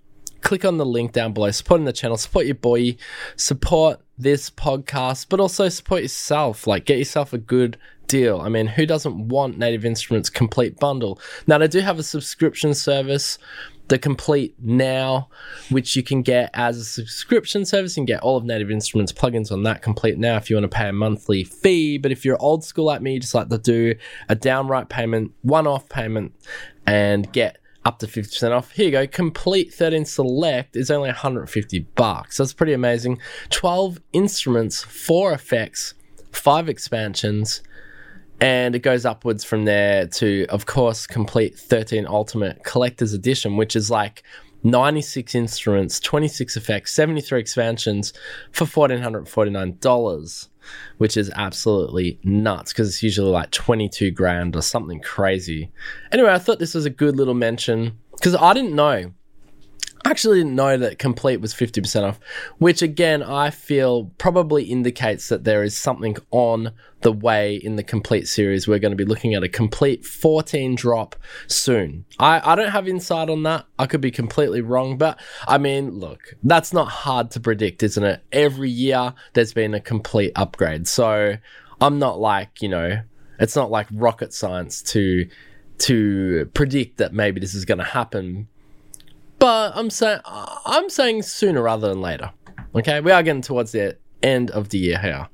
Click 0.41 0.65
on 0.65 0.77
the 0.77 0.85
link 0.85 1.13
down 1.13 1.33
below. 1.33 1.51
Supporting 1.51 1.85
the 1.85 1.93
channel. 1.93 2.17
Support 2.17 2.45
your 2.45 2.55
boy. 2.55 2.97
Support 3.35 4.01
this 4.17 4.49
podcast, 4.49 5.27
but 5.29 5.39
also 5.39 5.69
support 5.69 6.01
yourself. 6.01 6.67
Like, 6.67 6.85
get 6.85 6.97
yourself 6.97 7.33
a 7.33 7.37
good 7.37 7.77
deal. 8.07 8.41
I 8.41 8.49
mean, 8.49 8.67
who 8.67 8.85
doesn't 8.85 9.29
want 9.29 9.57
Native 9.57 9.85
Instruments 9.85 10.29
complete 10.29 10.79
bundle? 10.79 11.19
Now, 11.47 11.57
they 11.57 11.67
do 11.67 11.79
have 11.79 11.99
a 11.99 12.03
subscription 12.03 12.73
service 12.73 13.37
the 13.89 13.99
complete 13.99 14.55
now 14.59 15.27
which 15.69 15.95
you 15.95 16.03
can 16.03 16.21
get 16.21 16.49
as 16.53 16.77
a 16.77 16.83
subscription 16.83 17.65
service 17.65 17.97
and 17.97 18.07
get 18.07 18.21
all 18.21 18.37
of 18.37 18.45
native 18.45 18.71
instruments 18.71 19.11
plugins 19.11 19.51
on 19.51 19.63
that 19.63 19.81
complete 19.81 20.17
now 20.17 20.37
if 20.37 20.49
you 20.49 20.55
want 20.55 20.63
to 20.63 20.75
pay 20.75 20.87
a 20.87 20.93
monthly 20.93 21.43
fee 21.43 21.97
but 21.97 22.11
if 22.11 22.23
you're 22.23 22.41
old 22.41 22.63
school 22.63 22.85
like 22.85 23.01
me 23.01 23.13
you 23.13 23.19
just 23.19 23.35
like 23.35 23.49
to 23.49 23.57
do 23.57 23.93
a 24.29 24.35
downright 24.35 24.89
payment 24.89 25.31
one 25.41 25.67
off 25.67 25.89
payment 25.89 26.33
and 26.85 27.31
get 27.33 27.57
up 27.85 27.99
to 27.99 28.07
50% 28.07 28.51
off. 28.51 28.71
Here 28.71 28.85
you 28.85 28.91
go. 28.91 29.07
Komplete 29.07 29.73
13 29.73 30.05
Select 30.05 30.75
is 30.75 30.89
only 30.89 31.09
150 31.09 31.79
bucks. 31.95 32.37
That's 32.37 32.53
pretty 32.53 32.73
amazing. 32.73 33.19
12 33.49 33.99
instruments, 34.13 34.83
4 34.83 35.33
effects, 35.33 35.93
5 36.31 36.69
expansions, 36.69 37.61
and 38.43 38.75
it 38.75 38.79
goes 38.79 39.05
upwards 39.05 39.45
from 39.45 39.63
there 39.63 40.05
to, 40.05 40.45
of 40.49 40.65
course, 40.65 41.07
Komplete 41.07 41.57
13 41.57 42.05
Ultimate 42.05 42.65
Collector's 42.65 43.13
Edition, 43.13 43.55
which 43.55 43.73
is 43.73 43.89
like 43.89 44.21
96 44.63 45.33
instruments, 45.33 45.97
26 46.01 46.57
effects, 46.57 46.91
73 46.93 47.39
expansions 47.39 48.11
for 48.51 48.65
$1,449, 48.65 50.47
which 50.97 51.15
is 51.15 51.31
absolutely 51.35 52.19
nuts 52.25 52.73
because 52.73 52.89
it's 52.89 53.01
usually 53.01 53.31
like 53.31 53.51
22 53.51 54.11
grand 54.11 54.57
or 54.57 54.61
something 54.61 54.99
crazy. 54.99 55.71
Anyway, 56.11 56.29
I 56.29 56.37
thought 56.37 56.59
this 56.59 56.75
was 56.75 56.85
a 56.85 56.89
good 56.89 57.15
little 57.15 57.33
mention 57.33 57.97
because 58.11 58.35
I 58.35 58.53
didn't 58.53 58.75
know. 58.75 59.13
I 60.05 60.09
actually 60.09 60.39
didn't 60.39 60.55
know 60.55 60.77
that 60.77 60.99
complete 60.99 61.39
was 61.39 61.53
50% 61.53 62.03
off, 62.03 62.19
which 62.57 62.81
again, 62.81 63.23
I 63.23 63.51
feel 63.51 64.11
probably 64.17 64.65
indicates 64.65 65.29
that 65.29 65.45
there 65.45 65.63
is 65.63 65.77
something 65.77 66.17
on 66.29 66.71
the 67.01 67.11
way 67.13 67.55
in 67.55 67.77
the 67.77 67.83
complete 67.83 68.27
series. 68.27 68.67
We're 68.67 68.79
going 68.79 68.91
to 68.91 68.97
be 68.97 69.05
looking 69.05 69.33
at 69.33 69.43
a 69.43 69.49
Komplete 69.49 70.05
14 70.05 70.75
drop 70.75 71.15
soon. 71.47 72.03
I, 72.19 72.41
I 72.51 72.55
don't 72.55 72.71
have 72.71 72.87
insight 72.87 73.29
on 73.29 73.43
that. 73.43 73.65
I 73.79 73.85
could 73.85 74.01
be 74.01 74.11
completely 74.11 74.59
wrong, 74.59 74.97
but 74.97 75.19
I 75.47 75.57
mean, 75.57 75.91
look, 75.91 76.35
that's 76.43 76.73
not 76.73 76.89
hard 76.89 77.31
to 77.31 77.39
predict, 77.39 77.81
isn't 77.81 78.03
it? 78.03 78.23
Every 78.33 78.69
year 78.69 79.13
there's 79.33 79.53
been 79.53 79.73
a 79.73 79.79
complete 79.79 80.33
upgrade. 80.35 80.87
So 80.87 81.37
I'm 81.79 81.99
not 81.99 82.19
like, 82.19 82.61
you 82.61 82.69
know, 82.69 83.01
it's 83.39 83.55
not 83.55 83.71
like 83.71 83.87
rocket 83.91 84.33
science 84.33 84.81
to 84.83 85.27
to 85.79 86.49
predict 86.53 86.97
that 86.97 87.13
maybe 87.13 87.39
this 87.39 87.55
is 87.55 87.65
going 87.65 87.79
to 87.79 87.83
happen 87.83 88.47
but 89.43 89.75
I'm 89.75 89.89
saying 89.89 90.19
I'm 90.25 90.89
saying 90.89 91.23
sooner 91.23 91.61
rather 91.63 91.89
than 91.89 91.99
later. 91.99 92.31
Okay, 92.75 93.01
we 93.01 93.11
are 93.11 93.21
getting 93.21 93.41
towards 93.41 93.73
the 93.73 93.97
end 94.21 94.49
of 94.51 94.69
the 94.69 94.77
year 94.77 94.97
here. 94.97 95.27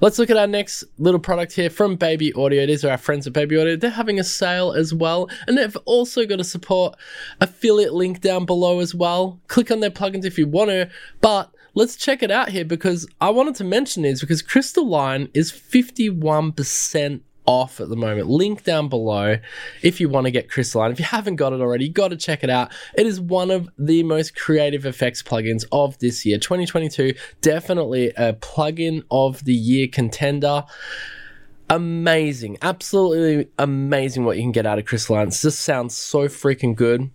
Let's 0.00 0.18
look 0.18 0.30
at 0.30 0.38
our 0.38 0.46
next 0.46 0.82
little 0.96 1.20
product 1.20 1.52
here 1.52 1.68
from 1.68 1.96
Baby 1.96 2.32
Audio. 2.32 2.64
These 2.64 2.86
are 2.86 2.90
our 2.90 2.96
friends 2.96 3.26
at 3.26 3.34
Baby 3.34 3.58
Audio. 3.58 3.76
They're 3.76 3.90
having 3.90 4.18
a 4.18 4.24
sale 4.24 4.72
as 4.72 4.94
well, 4.94 5.28
and 5.46 5.58
they've 5.58 5.76
also 5.84 6.24
got 6.24 6.40
a 6.40 6.44
support 6.44 6.96
affiliate 7.42 7.92
link 7.92 8.22
down 8.22 8.46
below 8.46 8.80
as 8.80 8.94
well. 8.94 9.38
Click 9.48 9.70
on 9.70 9.80
their 9.80 9.90
plugins 9.90 10.24
if 10.24 10.38
you 10.38 10.46
want 10.46 10.70
to, 10.70 10.88
but 11.20 11.54
let's 11.74 11.96
check 11.96 12.22
it 12.22 12.30
out 12.30 12.48
here 12.48 12.64
because 12.64 13.06
I 13.20 13.28
wanted 13.28 13.56
to 13.56 13.64
mention 13.64 14.04
these 14.04 14.22
because 14.22 14.40
Crystalline 14.40 15.28
is 15.34 15.52
51% 15.52 17.20
off 17.50 17.80
at 17.80 17.88
the 17.88 17.96
moment. 17.96 18.28
Link 18.28 18.62
down 18.62 18.88
below 18.88 19.36
if 19.82 20.00
you 20.00 20.08
want 20.08 20.26
to 20.26 20.30
get 20.30 20.48
Crystalline. 20.48 20.92
If 20.92 21.00
you 21.00 21.04
haven't 21.04 21.36
got 21.36 21.52
it 21.52 21.60
already, 21.60 21.86
you 21.86 21.92
got 21.92 22.08
to 22.08 22.16
check 22.16 22.44
it 22.44 22.50
out. 22.50 22.72
It 22.94 23.06
is 23.06 23.20
one 23.20 23.50
of 23.50 23.68
the 23.76 24.04
most 24.04 24.36
creative 24.36 24.86
effects 24.86 25.20
plugins 25.20 25.64
of 25.72 25.98
this 25.98 26.24
year, 26.24 26.38
2022. 26.38 27.14
Definitely 27.40 28.10
a 28.10 28.34
plugin 28.34 29.02
of 29.10 29.44
the 29.44 29.52
year 29.52 29.88
contender. 29.88 30.64
Amazing, 31.68 32.58
absolutely 32.62 33.50
amazing 33.58 34.24
what 34.24 34.36
you 34.36 34.42
can 34.42 34.52
get 34.52 34.66
out 34.66 34.78
of 34.78 34.84
Crystalline. 34.84 35.28
It 35.28 35.38
just 35.40 35.60
sounds 35.60 35.96
so 35.96 36.28
freaking 36.28 36.76
good. 36.76 37.10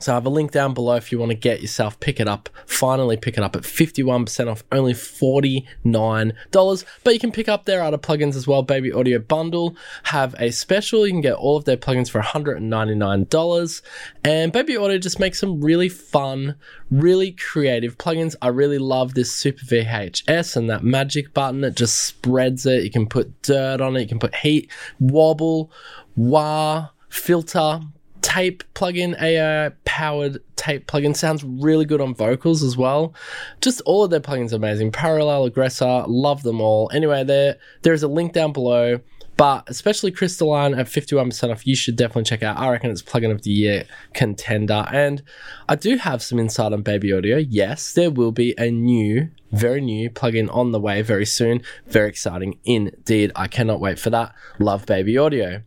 So 0.00 0.12
I 0.12 0.16
have 0.16 0.26
a 0.26 0.30
link 0.30 0.50
down 0.50 0.74
below 0.74 0.96
if 0.96 1.12
you 1.12 1.18
want 1.18 1.30
to 1.30 1.36
get 1.36 1.62
yourself, 1.62 2.00
pick 2.00 2.18
it 2.18 2.28
up, 2.28 2.48
finally 2.66 3.16
pick 3.16 3.38
it 3.38 3.44
up 3.44 3.54
at 3.54 3.62
51% 3.62 4.50
off, 4.50 4.64
only 4.72 4.92
$49. 4.92 6.84
But 7.04 7.14
you 7.14 7.20
can 7.20 7.30
pick 7.30 7.48
up 7.48 7.64
their 7.64 7.82
other 7.82 7.96
plugins 7.96 8.34
as 8.34 8.46
well. 8.46 8.62
Baby 8.62 8.92
Audio 8.92 9.20
Bundle 9.20 9.76
have 10.04 10.34
a 10.38 10.50
special. 10.50 11.06
You 11.06 11.12
can 11.12 11.20
get 11.20 11.34
all 11.34 11.56
of 11.56 11.64
their 11.64 11.76
plugins 11.76 12.10
for 12.10 12.20
$199. 12.20 13.82
And 14.24 14.52
Baby 14.52 14.76
Audio 14.76 14.98
just 14.98 15.20
makes 15.20 15.38
some 15.38 15.60
really 15.60 15.88
fun, 15.88 16.56
really 16.90 17.30
creative 17.30 17.96
plugins. 17.96 18.34
I 18.42 18.48
really 18.48 18.78
love 18.78 19.14
this 19.14 19.32
Super 19.32 19.64
VHS 19.64 20.56
and 20.56 20.68
that 20.70 20.82
magic 20.82 21.32
button. 21.32 21.62
It 21.62 21.76
just 21.76 22.00
spreads 22.00 22.66
it. 22.66 22.82
You 22.82 22.90
can 22.90 23.06
put 23.06 23.42
dirt 23.42 23.80
on 23.80 23.96
it. 23.96 24.00
You 24.02 24.08
can 24.08 24.18
put 24.18 24.34
heat, 24.34 24.70
wobble, 24.98 25.70
wah, 26.16 26.88
filter, 27.08 27.80
tape 28.24 28.64
plugin, 28.74 29.20
AI 29.20 29.66
uh, 29.66 29.70
powered 29.84 30.38
tape 30.56 30.86
plugin. 30.86 31.14
Sounds 31.14 31.44
really 31.44 31.84
good 31.84 32.00
on 32.00 32.14
vocals 32.14 32.62
as 32.62 32.74
well. 32.74 33.14
Just 33.60 33.82
all 33.82 34.02
of 34.02 34.10
their 34.10 34.18
plugins 34.18 34.52
are 34.52 34.56
amazing. 34.56 34.92
Parallel, 34.92 35.44
Aggressor, 35.44 36.04
love 36.08 36.42
them 36.42 36.60
all. 36.60 36.90
Anyway, 36.94 37.22
there 37.22 37.56
there 37.82 37.92
is 37.92 38.02
a 38.02 38.08
link 38.08 38.32
down 38.32 38.52
below. 38.52 39.00
But 39.36 39.64
especially 39.68 40.12
Crystalline 40.12 40.74
at 40.74 40.86
51% 40.86 41.50
off, 41.50 41.66
you 41.66 41.74
should 41.74 41.96
definitely 41.96 42.22
check 42.22 42.44
out. 42.44 42.56
I 42.56 42.70
reckon 42.70 42.92
it's 42.92 43.02
plugin 43.02 43.32
of 43.32 43.42
the 43.42 43.50
year 43.50 43.84
contender. 44.12 44.86
And 44.92 45.24
I 45.68 45.74
do 45.74 45.96
have 45.96 46.22
some 46.22 46.38
insight 46.38 46.72
on 46.72 46.82
Baby 46.82 47.12
Audio. 47.12 47.38
Yes, 47.38 47.94
there 47.94 48.12
will 48.12 48.30
be 48.30 48.54
a 48.58 48.70
new, 48.70 49.30
very 49.50 49.80
new 49.80 50.08
plugin 50.08 50.54
on 50.54 50.70
the 50.70 50.78
way 50.78 51.02
very 51.02 51.26
soon. 51.26 51.62
Very 51.88 52.08
exciting 52.08 52.60
indeed. 52.64 53.32
I 53.34 53.48
cannot 53.48 53.80
wait 53.80 53.98
for 53.98 54.10
that. 54.10 54.32
Love 54.60 54.86
Baby 54.86 55.18
Audio. 55.18 55.62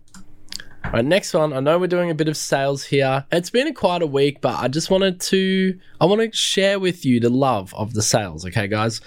All 0.87 0.93
right, 0.93 1.03
next 1.03 1.33
one. 1.33 1.51
I 1.51 1.59
know 1.59 1.77
we're 1.77 1.87
doing 1.87 2.11
a 2.11 2.15
bit 2.15 2.29
of 2.29 2.37
sales 2.37 2.85
here. 2.85 3.25
It's 3.29 3.49
been 3.49 3.67
a 3.67 3.73
quite 3.73 4.01
a 4.01 4.07
week, 4.07 4.39
but 4.39 4.57
I 4.57 4.69
just 4.69 4.89
wanted 4.89 5.19
to 5.19 5.77
I 5.99 6.05
want 6.05 6.21
to 6.21 6.31
share 6.35 6.79
with 6.79 7.03
you 7.03 7.19
the 7.19 7.29
love 7.29 7.73
of 7.73 7.93
the 7.93 8.01
sales, 8.01 8.45
okay, 8.45 8.69
guys? 8.69 9.01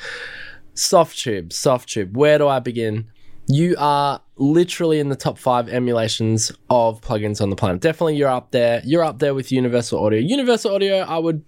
Softube, 0.75 1.49
Softube. 1.49 2.13
Where 2.13 2.37
do 2.37 2.47
I 2.47 2.59
begin? 2.59 3.07
You 3.47 3.77
are 3.79 4.21
literally 4.37 5.01
in 5.01 5.09
the 5.09 5.17
top 5.17 5.39
five 5.39 5.71
emulations 5.71 6.53
of 6.69 7.01
plugins 7.01 7.41
on 7.41 7.49
the 7.49 7.57
planet. 7.57 7.81
Definitely, 7.81 8.17
you're 8.17 8.29
up 8.29 8.51
there. 8.51 8.83
You're 8.85 9.03
up 9.03 9.19
there 9.19 9.33
with 9.33 9.51
Universal 9.51 10.05
Audio. 10.05 10.21
Universal 10.21 10.75
Audio, 10.75 10.99
I 10.99 11.17
would 11.17 11.43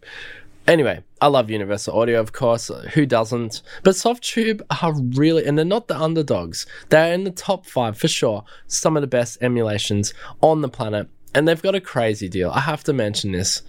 Anyway, 0.66 1.02
I 1.20 1.26
love 1.26 1.50
Universal 1.50 1.98
Audio, 1.98 2.20
of 2.20 2.32
course. 2.32 2.70
Who 2.94 3.04
doesn't? 3.04 3.62
But 3.82 3.94
Softube 3.94 4.62
are 4.82 4.92
really, 4.94 5.44
and 5.44 5.58
they're 5.58 5.64
not 5.64 5.88
the 5.88 6.00
underdogs. 6.00 6.66
They're 6.88 7.12
in 7.12 7.24
the 7.24 7.32
top 7.32 7.66
five 7.66 7.98
for 7.98 8.08
sure. 8.08 8.44
Some 8.68 8.96
of 8.96 9.00
the 9.00 9.08
best 9.08 9.38
emulations 9.40 10.14
on 10.40 10.60
the 10.60 10.68
planet. 10.68 11.08
And 11.34 11.48
they've 11.48 11.60
got 11.60 11.74
a 11.74 11.80
crazy 11.80 12.28
deal. 12.28 12.50
I 12.50 12.60
have 12.60 12.84
to 12.84 12.92
mention 12.92 13.32
this. 13.32 13.62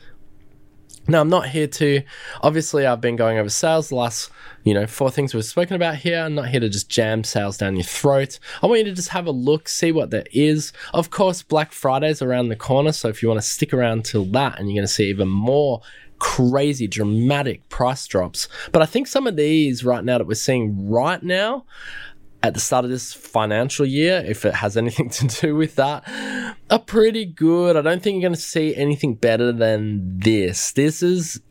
Now, 1.06 1.20
I'm 1.20 1.30
not 1.30 1.50
here 1.50 1.68
to, 1.68 2.02
obviously, 2.42 2.86
I've 2.86 3.02
been 3.02 3.18
going 3.18 3.38
over 3.38 3.50
sales 3.50 3.90
the 3.90 3.96
last, 3.96 4.30
you 4.64 4.74
know, 4.74 4.88
four 4.88 5.12
things 5.12 5.34
we've 5.34 5.44
spoken 5.44 5.76
about 5.76 5.98
here. 5.98 6.20
I'm 6.20 6.36
not 6.36 6.48
here 6.48 6.62
to 6.62 6.70
just 6.70 6.90
jam 6.90 7.26
sales 7.26 7.58
down 7.58 7.76
your 7.76 7.84
throat. 7.84 8.40
I 8.62 8.68
want 8.68 8.80
you 8.80 8.86
to 8.86 8.94
just 8.94 9.10
have 9.10 9.28
a 9.28 9.32
look, 9.32 9.68
see 9.68 9.92
what 9.92 10.12
there 10.12 10.24
is. 10.32 10.72
Of 10.94 11.10
course, 11.10 11.42
Black 11.42 11.74
Friday's 11.74 12.22
around 12.22 12.48
the 12.48 12.56
corner. 12.56 12.94
So 12.94 13.10
if 13.10 13.22
you 13.22 13.28
want 13.28 13.42
to 13.42 13.48
stick 13.48 13.74
around 13.74 14.06
till 14.06 14.24
that 14.26 14.58
and 14.58 14.70
you're 14.70 14.80
going 14.80 14.88
to 14.88 14.94
see 14.94 15.10
even 15.10 15.28
more 15.28 15.82
crazy, 16.24 16.88
dramatic 16.88 17.68
price 17.68 18.08
drops. 18.08 18.48
But 18.72 18.82
I 18.82 18.86
think 18.86 19.08
some 19.08 19.28
of 19.28 19.36
these 19.36 19.84
right 19.84 20.06
now 20.06 20.20
that 20.20 20.26
we're 20.26 20.36
seeing 20.36 20.90
right 20.90 21.22
now 21.22 21.66
at 22.42 22.54
the 22.54 22.62
start 22.62 22.86
of 22.86 22.92
this 22.92 23.14
financial 23.14 23.86
year, 23.86 24.24
if 24.26 24.46
it 24.46 24.54
has 24.54 24.78
anything 24.78 25.10
to 25.18 25.28
do 25.28 25.54
with 25.54 25.76
that, 25.76 26.08
are 26.70 26.80
pretty 26.80 27.26
good. 27.26 27.76
I 27.76 27.82
don't 27.82 28.02
think 28.02 28.16
you're 28.16 28.30
going 28.30 28.36
to 28.36 28.42
see 28.42 28.74
anything 28.74 29.16
better 29.16 29.52
than 29.52 30.18
this. 30.20 30.72
This 30.72 31.04
is 31.04 31.42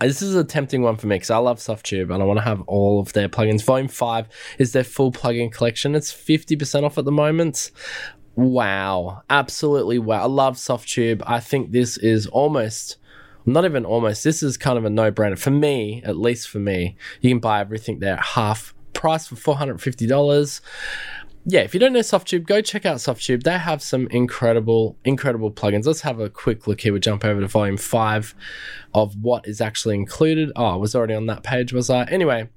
this 0.00 0.22
is 0.22 0.34
a 0.34 0.44
tempting 0.44 0.80
one 0.80 0.96
for 0.96 1.08
me 1.08 1.16
because 1.16 1.30
I 1.30 1.36
love 1.36 1.58
Softube 1.58 2.12
and 2.12 2.22
I 2.22 2.26
want 2.26 2.38
to 2.38 2.44
have 2.44 2.62
all 2.62 3.00
of 3.00 3.12
their 3.12 3.28
plugins. 3.28 3.62
Volume 3.62 3.86
5 3.86 4.28
is 4.58 4.72
their 4.72 4.82
full 4.82 5.12
plugin 5.12 5.52
collection. 5.52 5.94
It's 5.94 6.12
50% 6.12 6.84
off 6.84 6.96
at 6.96 7.04
the 7.04 7.12
moment. 7.12 7.70
Wow. 8.34 9.22
Absolutely 9.28 9.98
wow. 9.98 10.22
I 10.22 10.26
love 10.26 10.56
Softube. 10.56 11.22
I 11.26 11.38
think 11.38 11.70
this 11.70 11.98
is 11.98 12.26
almost 12.28 12.96
not 13.46 13.64
even 13.64 13.84
almost. 13.84 14.24
This 14.24 14.42
is 14.42 14.56
kind 14.56 14.78
of 14.78 14.84
a 14.84 14.90
no 14.90 15.10
brainer. 15.10 15.38
For 15.38 15.50
me, 15.50 16.02
at 16.04 16.16
least 16.16 16.48
for 16.48 16.58
me, 16.58 16.96
you 17.20 17.30
can 17.30 17.40
buy 17.40 17.60
everything 17.60 17.98
there 17.98 18.14
at 18.14 18.22
half 18.22 18.74
price 18.92 19.26
for 19.26 19.36
$450. 19.36 20.60
Yeah, 21.44 21.60
if 21.60 21.74
you 21.74 21.80
don't 21.80 21.92
know 21.92 22.00
Softube, 22.00 22.46
go 22.46 22.60
check 22.60 22.86
out 22.86 22.98
Softube. 22.98 23.42
They 23.42 23.58
have 23.58 23.82
some 23.82 24.06
incredible, 24.08 24.96
incredible 25.04 25.50
plugins. 25.50 25.86
Let's 25.86 26.02
have 26.02 26.20
a 26.20 26.30
quick 26.30 26.68
look 26.68 26.80
here. 26.80 26.92
We 26.92 27.00
jump 27.00 27.24
over 27.24 27.40
to 27.40 27.48
volume 27.48 27.76
five 27.76 28.34
of 28.94 29.16
what 29.20 29.48
is 29.48 29.60
actually 29.60 29.96
included. 29.96 30.52
Oh, 30.54 30.66
I 30.66 30.76
was 30.76 30.94
already 30.94 31.14
on 31.14 31.26
that 31.26 31.42
page, 31.42 31.72
was 31.72 31.90
I? 31.90 32.04
Anyway, 32.04 32.48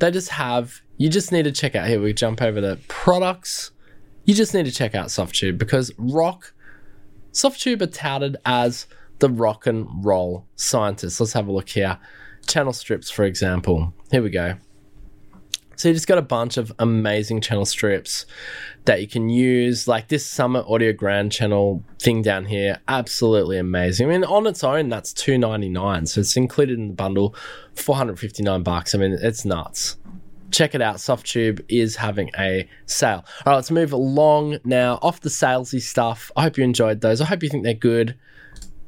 they 0.00 0.10
just 0.10 0.30
have, 0.30 0.80
you 0.96 1.08
just 1.08 1.30
need 1.30 1.44
to 1.44 1.52
check 1.52 1.76
out 1.76 1.86
here. 1.86 2.00
We 2.00 2.12
jump 2.12 2.42
over 2.42 2.60
to 2.60 2.80
products. 2.88 3.70
You 4.24 4.34
just 4.34 4.52
need 4.52 4.64
to 4.64 4.72
check 4.72 4.96
out 4.96 5.08
Softube 5.08 5.56
because 5.56 5.92
Rock, 5.96 6.52
Softube 7.32 7.82
are 7.82 7.86
touted 7.86 8.36
as 8.44 8.88
the 9.18 9.30
rock 9.30 9.66
and 9.66 9.86
roll 10.04 10.46
scientists. 10.56 11.20
Let's 11.20 11.32
have 11.32 11.48
a 11.48 11.52
look 11.52 11.68
here. 11.68 11.98
Channel 12.46 12.72
strips, 12.72 13.10
for 13.10 13.24
example. 13.24 13.94
Here 14.10 14.22
we 14.22 14.30
go. 14.30 14.56
So 15.76 15.88
you 15.88 15.94
just 15.94 16.06
got 16.06 16.18
a 16.18 16.22
bunch 16.22 16.56
of 16.56 16.72
amazing 16.78 17.40
channel 17.40 17.64
strips 17.64 18.26
that 18.84 19.00
you 19.00 19.08
can 19.08 19.28
use, 19.28 19.88
like 19.88 20.06
this 20.06 20.24
Summit 20.24 20.64
Audio 20.68 20.92
Grand 20.92 21.32
channel 21.32 21.82
thing 21.98 22.22
down 22.22 22.44
here. 22.44 22.78
Absolutely 22.86 23.58
amazing. 23.58 24.06
I 24.06 24.10
mean, 24.10 24.24
on 24.24 24.46
its 24.46 24.62
own, 24.62 24.88
that's 24.88 25.12
two 25.12 25.36
ninety 25.36 25.68
nine, 25.68 26.06
so 26.06 26.20
it's 26.20 26.36
included 26.36 26.78
in 26.78 26.88
the 26.88 26.94
bundle, 26.94 27.34
four 27.74 27.96
hundred 27.96 28.20
fifty 28.20 28.42
nine 28.44 28.62
bucks. 28.62 28.94
I 28.94 28.98
mean, 28.98 29.18
it's 29.20 29.44
nuts. 29.44 29.96
Check 30.52 30.76
it 30.76 30.80
out. 30.80 30.96
Softube 30.96 31.64
is 31.68 31.96
having 31.96 32.30
a 32.38 32.68
sale. 32.86 33.24
All 33.44 33.52
right, 33.52 33.56
let's 33.56 33.72
move 33.72 33.92
along 33.92 34.58
now. 34.64 35.00
Off 35.02 35.22
the 35.22 35.28
salesy 35.28 35.82
stuff. 35.82 36.30
I 36.36 36.42
hope 36.42 36.56
you 36.56 36.62
enjoyed 36.62 37.00
those. 37.00 37.20
I 37.20 37.24
hope 37.24 37.42
you 37.42 37.48
think 37.48 37.64
they're 37.64 37.74
good 37.74 38.16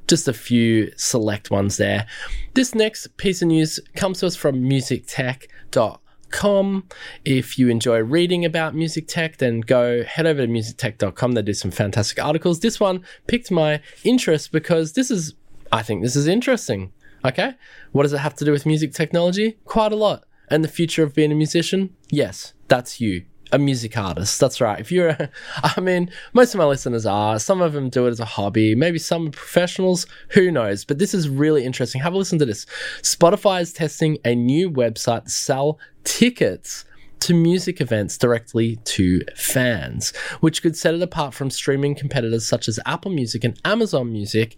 just 0.07 0.29
a 0.29 0.33
few 0.33 0.93
select 0.97 1.51
ones 1.51 1.77
there. 1.77 2.07
This 2.55 2.75
next 2.75 3.17
piece 3.17 3.43
of 3.43 3.49
news 3.49 3.81
comes 3.95 4.21
to 4.21 4.27
us 4.27 4.37
from 4.37 4.63
musictech.com. 4.63 6.89
If 7.25 7.59
you 7.59 7.69
enjoy 7.69 7.99
reading 7.99 8.45
about 8.45 8.75
music 8.75 9.09
tech, 9.09 9.39
then 9.39 9.61
go 9.61 10.05
head 10.05 10.27
over 10.27 10.47
to 10.47 10.53
musictech.com. 10.53 11.33
They 11.33 11.43
do 11.43 11.55
some 11.55 11.71
fantastic 11.71 12.23
articles. 12.23 12.61
This 12.61 12.81
one 12.81 13.03
piqued 13.27 13.51
my 13.51 13.81
interest 14.05 14.53
because 14.53 14.93
this 14.93 15.11
is, 15.11 15.35
I 15.73 15.83
think 15.83 16.03
this 16.03 16.17
is 16.17 16.27
interesting. 16.27 16.93
Okay. 17.25 17.55
What 17.93 18.03
does 18.05 18.13
it 18.13 18.19
have 18.19 18.35
to 18.37 18.45
do 18.45 18.53
with 18.53 18.67
music 18.67 18.93
technology? 18.93 19.59
Quite 19.65 19.93
a 19.93 19.97
lot. 19.97 20.25
And 20.49 20.63
the 20.63 20.69
future 20.69 21.03
of 21.03 21.15
being 21.15 21.33
a 21.33 21.35
musician? 21.35 21.97
Yes, 22.09 22.55
that's 22.69 23.01
you 23.01 23.25
a 23.53 23.59
music 23.59 23.97
artist. 23.97 24.41
That's 24.41 24.61
right. 24.61 24.81
If 24.81 24.91
you're, 24.91 25.09
a, 25.09 25.31
I 25.77 25.81
mean, 25.81 26.11
most 26.33 26.55
of 26.55 26.59
my 26.59 26.67
listeners 26.67 27.07
are. 27.07 27.39
Some 27.39 27.61
of 27.61 27.73
them 27.73 27.89
do 27.89 28.07
it 28.07 28.11
as 28.11 28.21
a 28.21 28.25
hobby. 28.25 28.75
Maybe 28.75 28.99
some 28.99 29.31
professionals. 29.31 30.07
Who 30.31 30.51
knows? 30.51 30.85
But 30.85 30.99
this 30.99 31.15
is 31.15 31.29
really 31.29 31.65
interesting. 31.65 32.01
Have 32.01 32.15
a 32.15 32.19
listen 32.19 32.39
to 32.39 32.47
this. 32.47 32.67
Spotify 33.03 33.63
is 33.63 33.73
testing 33.73 34.19
a 34.25 34.35
new 34.35 34.71
website 34.71 35.25
to 35.25 35.31
sell 35.31 35.79
tickets 36.05 36.85
to 37.21 37.35
music 37.35 37.81
events 37.81 38.19
directly 38.19 38.77
to 38.85 39.23
fans, 39.35 40.15
which 40.41 40.63
could 40.63 40.77
set 40.77 40.95
it 40.95 41.03
apart 41.03 41.35
from 41.35 41.51
streaming 41.51 41.95
competitors 41.95 42.47
such 42.47 42.69
as 42.69 42.79
Apple 42.85 43.11
Music 43.11 43.43
and 43.43 43.59
Amazon 43.65 44.13
Music 44.13 44.57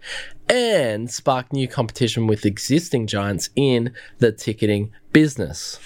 and 0.49 1.11
spark 1.11 1.53
new 1.53 1.69
competition 1.69 2.27
with 2.27 2.45
existing 2.45 3.07
giants 3.07 3.51
in 3.55 3.95
the 4.19 4.33
ticketing 4.33 4.91
business. 5.13 5.79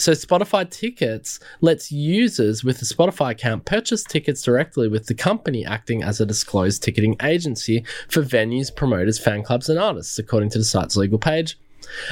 So 0.00 0.12
Spotify 0.12 0.68
Tickets 0.70 1.40
lets 1.60 1.92
users 1.92 2.64
with 2.64 2.80
a 2.80 2.86
Spotify 2.86 3.32
account 3.32 3.66
purchase 3.66 4.02
tickets 4.02 4.40
directly 4.40 4.88
with 4.88 5.08
the 5.08 5.14
company 5.14 5.66
acting 5.66 6.02
as 6.02 6.22
a 6.22 6.24
disclosed 6.24 6.82
ticketing 6.82 7.16
agency 7.22 7.84
for 8.08 8.22
venues, 8.22 8.74
promoters, 8.74 9.18
fan 9.18 9.42
clubs, 9.42 9.68
and 9.68 9.78
artists, 9.78 10.18
according 10.18 10.48
to 10.52 10.58
the 10.58 10.64
site's 10.64 10.96
legal 10.96 11.18
page. 11.18 11.58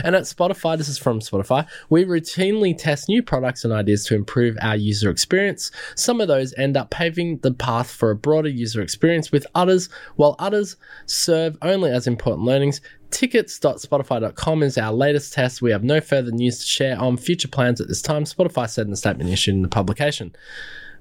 And 0.05 0.15
at 0.15 0.23
Spotify, 0.23 0.77
this 0.77 0.89
is 0.89 0.99
from 0.99 1.21
Spotify, 1.21 1.67
we 1.91 2.05
routinely 2.05 2.77
test 2.77 3.09
new 3.09 3.23
products 3.23 3.65
and 3.65 3.73
ideas 3.73 4.05
to 4.07 4.15
improve 4.15 4.57
our 4.61 4.77
user 4.77 5.11
experience. 5.11 5.71
Some 5.95 6.21
of 6.21 6.29
those 6.29 6.55
end 6.59 6.77
up 6.77 6.91
paving 6.91 7.39
the 7.39 7.53
path 7.53 7.91
for 7.91 8.11
a 8.11 8.17
broader 8.17 8.49
user 8.49 8.83
experience 8.83 9.33
with 9.33 9.47
others, 9.55 9.89
while 10.17 10.37
others 10.39 10.77
serve 11.07 11.57
only 11.63 11.91
as 11.91 12.07
important 12.07 12.47
learnings. 12.47 12.81
Tickets.spotify.com 13.11 14.63
is 14.63 14.77
our 14.77 14.93
latest 14.93 15.33
test. 15.33 15.63
We 15.63 15.71
have 15.71 15.83
no 15.83 16.01
further 16.01 16.31
news 16.31 16.59
to 16.59 16.67
share 16.67 16.99
on 17.01 17.17
future 17.17 17.49
plans 17.49 17.81
at 17.81 17.89
this 17.89 18.03
time, 18.03 18.25
Spotify 18.25 18.69
said 18.69 18.87
in 18.87 18.93
a 18.93 18.97
statement 18.97 19.31
issued 19.31 19.55
in 19.55 19.63
the 19.63 19.69
publication. 19.69 20.35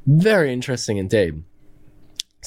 Very 0.05 0.53
interesting 0.53 0.97
indeed. 0.97 1.43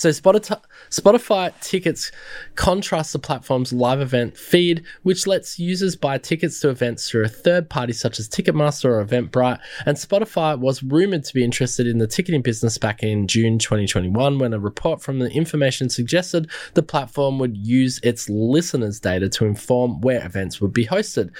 So 0.00 0.08
Spotify, 0.08 1.60
tickets 1.60 2.10
contrast 2.54 3.12
the 3.12 3.18
platform's 3.18 3.70
live 3.70 4.00
event 4.00 4.34
feed, 4.34 4.82
which 5.02 5.26
lets 5.26 5.58
users 5.58 5.94
buy 5.94 6.16
tickets 6.16 6.58
to 6.60 6.70
events 6.70 7.10
through 7.10 7.26
a 7.26 7.28
third 7.28 7.68
party 7.68 7.92
such 7.92 8.18
as 8.18 8.26
Ticketmaster 8.26 8.86
or 8.86 9.04
Eventbrite. 9.04 9.58
And 9.84 9.98
Spotify 9.98 10.58
was 10.58 10.82
rumored 10.82 11.24
to 11.24 11.34
be 11.34 11.44
interested 11.44 11.86
in 11.86 11.98
the 11.98 12.06
ticketing 12.06 12.40
business 12.40 12.78
back 12.78 13.02
in 13.02 13.26
June 13.26 13.58
2021 13.58 14.38
when 14.38 14.54
a 14.54 14.58
report 14.58 15.02
from 15.02 15.18
the 15.18 15.30
information 15.32 15.90
suggested 15.90 16.48
the 16.72 16.82
platform 16.82 17.38
would 17.38 17.58
use 17.58 18.00
its 18.02 18.30
listeners' 18.30 19.00
data 19.00 19.28
to 19.28 19.44
inform 19.44 20.00
where 20.00 20.24
events 20.24 20.62
would 20.62 20.72
be 20.72 20.86
hosted. 20.86 21.30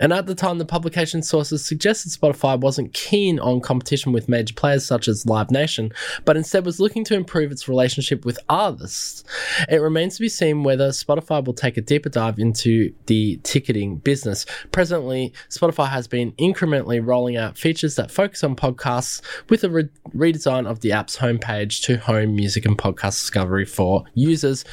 And 0.00 0.12
at 0.12 0.26
the 0.26 0.34
time, 0.34 0.58
the 0.58 0.64
publication 0.64 1.22
sources 1.22 1.64
suggested 1.64 2.12
Spotify 2.12 2.58
wasn't 2.58 2.94
keen 2.94 3.38
on 3.40 3.60
competition 3.60 4.12
with 4.12 4.28
major 4.28 4.54
players 4.54 4.84
such 4.84 5.08
as 5.08 5.26
Live 5.26 5.50
Nation, 5.50 5.92
but 6.24 6.36
instead 6.36 6.64
was 6.64 6.80
looking 6.80 7.04
to 7.04 7.14
improve 7.14 7.50
its 7.50 7.68
relationship 7.68 8.24
with 8.24 8.38
artists. 8.48 9.24
It 9.68 9.78
remains 9.78 10.16
to 10.16 10.20
be 10.20 10.28
seen 10.28 10.62
whether 10.62 10.88
Spotify 10.88 11.44
will 11.44 11.54
take 11.54 11.76
a 11.76 11.82
deeper 11.82 12.08
dive 12.08 12.38
into 12.38 12.92
the 13.06 13.40
ticketing 13.42 13.96
business. 13.96 14.46
Presently, 14.72 15.32
Spotify 15.48 15.88
has 15.88 16.06
been 16.06 16.32
incrementally 16.32 17.04
rolling 17.04 17.36
out 17.36 17.58
features 17.58 17.96
that 17.96 18.10
focus 18.10 18.44
on 18.44 18.56
podcasts 18.56 19.20
with 19.48 19.64
a 19.64 19.70
re- 19.70 19.88
redesign 20.14 20.66
of 20.66 20.80
the 20.80 20.92
app's 20.92 21.16
homepage 21.16 21.82
to 21.82 21.96
home 21.98 22.36
music 22.36 22.64
and 22.64 22.78
podcast 22.78 23.20
discovery 23.20 23.64
for 23.64 24.04
users. 24.14 24.64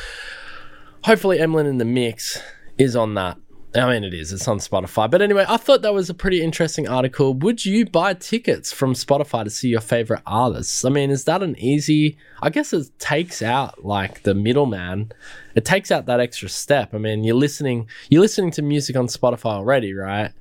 Hopefully, 1.03 1.39
Emlyn 1.39 1.67
in 1.67 1.77
the 1.77 1.85
Mix 1.85 2.41
is 2.77 2.95
on 2.95 3.13
that. 3.15 3.37
I 3.75 3.91
mean, 3.91 4.05
it 4.05 4.13
is. 4.13 4.31
It's 4.31 4.47
on 4.47 4.59
Spotify. 4.59 5.11
But 5.11 5.21
anyway, 5.21 5.45
I 5.47 5.57
thought 5.57 5.81
that 5.81 5.93
was 5.93 6.09
a 6.09 6.13
pretty 6.13 6.41
interesting 6.41 6.87
article. 6.87 7.33
Would 7.33 7.65
you 7.65 7.85
buy 7.85 8.13
tickets 8.13 8.71
from 8.71 8.93
Spotify 8.93 9.43
to 9.43 9.49
see 9.49 9.67
your 9.67 9.81
favorite 9.81 10.21
artists? 10.25 10.85
I 10.85 10.89
mean, 10.89 11.11
is 11.11 11.25
that 11.25 11.43
an 11.43 11.59
easy? 11.59 12.17
I 12.41 12.49
guess 12.49 12.71
it 12.71 12.87
takes 12.99 13.41
out 13.41 13.83
like 13.83 14.23
the 14.23 14.33
middleman. 14.33 15.11
It 15.55 15.65
takes 15.65 15.91
out 15.91 16.05
that 16.05 16.21
extra 16.21 16.47
step. 16.47 16.93
I 16.93 16.99
mean, 16.99 17.25
you're 17.25 17.35
listening. 17.35 17.87
You're 18.09 18.21
listening 18.21 18.51
to 18.51 18.61
music 18.61 18.95
on 18.95 19.07
Spotify 19.07 19.55
already, 19.55 19.93
right? 19.93 20.31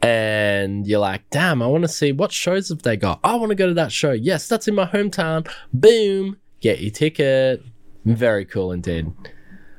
And 0.00 0.86
you're 0.86 1.00
like, 1.00 1.28
damn, 1.30 1.60
I 1.60 1.66
want 1.66 1.82
to 1.82 1.88
see 1.88 2.12
what 2.12 2.32
shows 2.32 2.70
have 2.70 2.82
they 2.82 2.96
got. 2.96 3.20
I 3.22 3.34
want 3.34 3.50
to 3.50 3.56
go 3.56 3.66
to 3.66 3.74
that 3.74 3.92
show. 3.92 4.12
Yes, 4.12 4.48
that's 4.48 4.66
in 4.66 4.74
my 4.74 4.86
hometown. 4.86 5.50
Boom, 5.74 6.38
get 6.60 6.80
your 6.80 6.92
ticket. 6.92 7.62
Very 8.04 8.44
cool 8.46 8.72
indeed. 8.72 9.12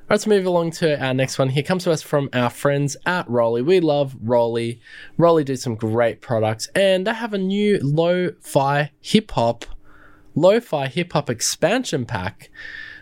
Let's 0.10 0.26
move 0.26 0.48
along 0.48 0.72
to 0.72 1.00
our 1.00 1.14
next 1.14 1.38
one. 1.38 1.50
Here 1.50 1.62
comes 1.62 1.84
to 1.84 1.92
us 1.92 2.02
from 2.02 2.30
our 2.34 2.50
friends 2.50 2.98
at 3.06 3.30
ROLI. 3.30 3.62
We 3.64 3.80
love 3.80 4.16
ROLI. 4.20 4.80
ROLI 5.20 5.44
do 5.44 5.56
some 5.56 5.76
great 5.76 6.20
products, 6.20 6.68
and 6.74 7.06
they 7.06 7.14
have 7.14 7.36
a 7.36 7.38
new 7.38 7.80
lo-fi 7.84 8.90
hip 9.00 9.30
hop, 9.30 9.66
lo-fi 10.34 10.88
hip 10.88 11.14
hop 11.14 11.30
expansion 11.30 12.08
pack 12.08 12.50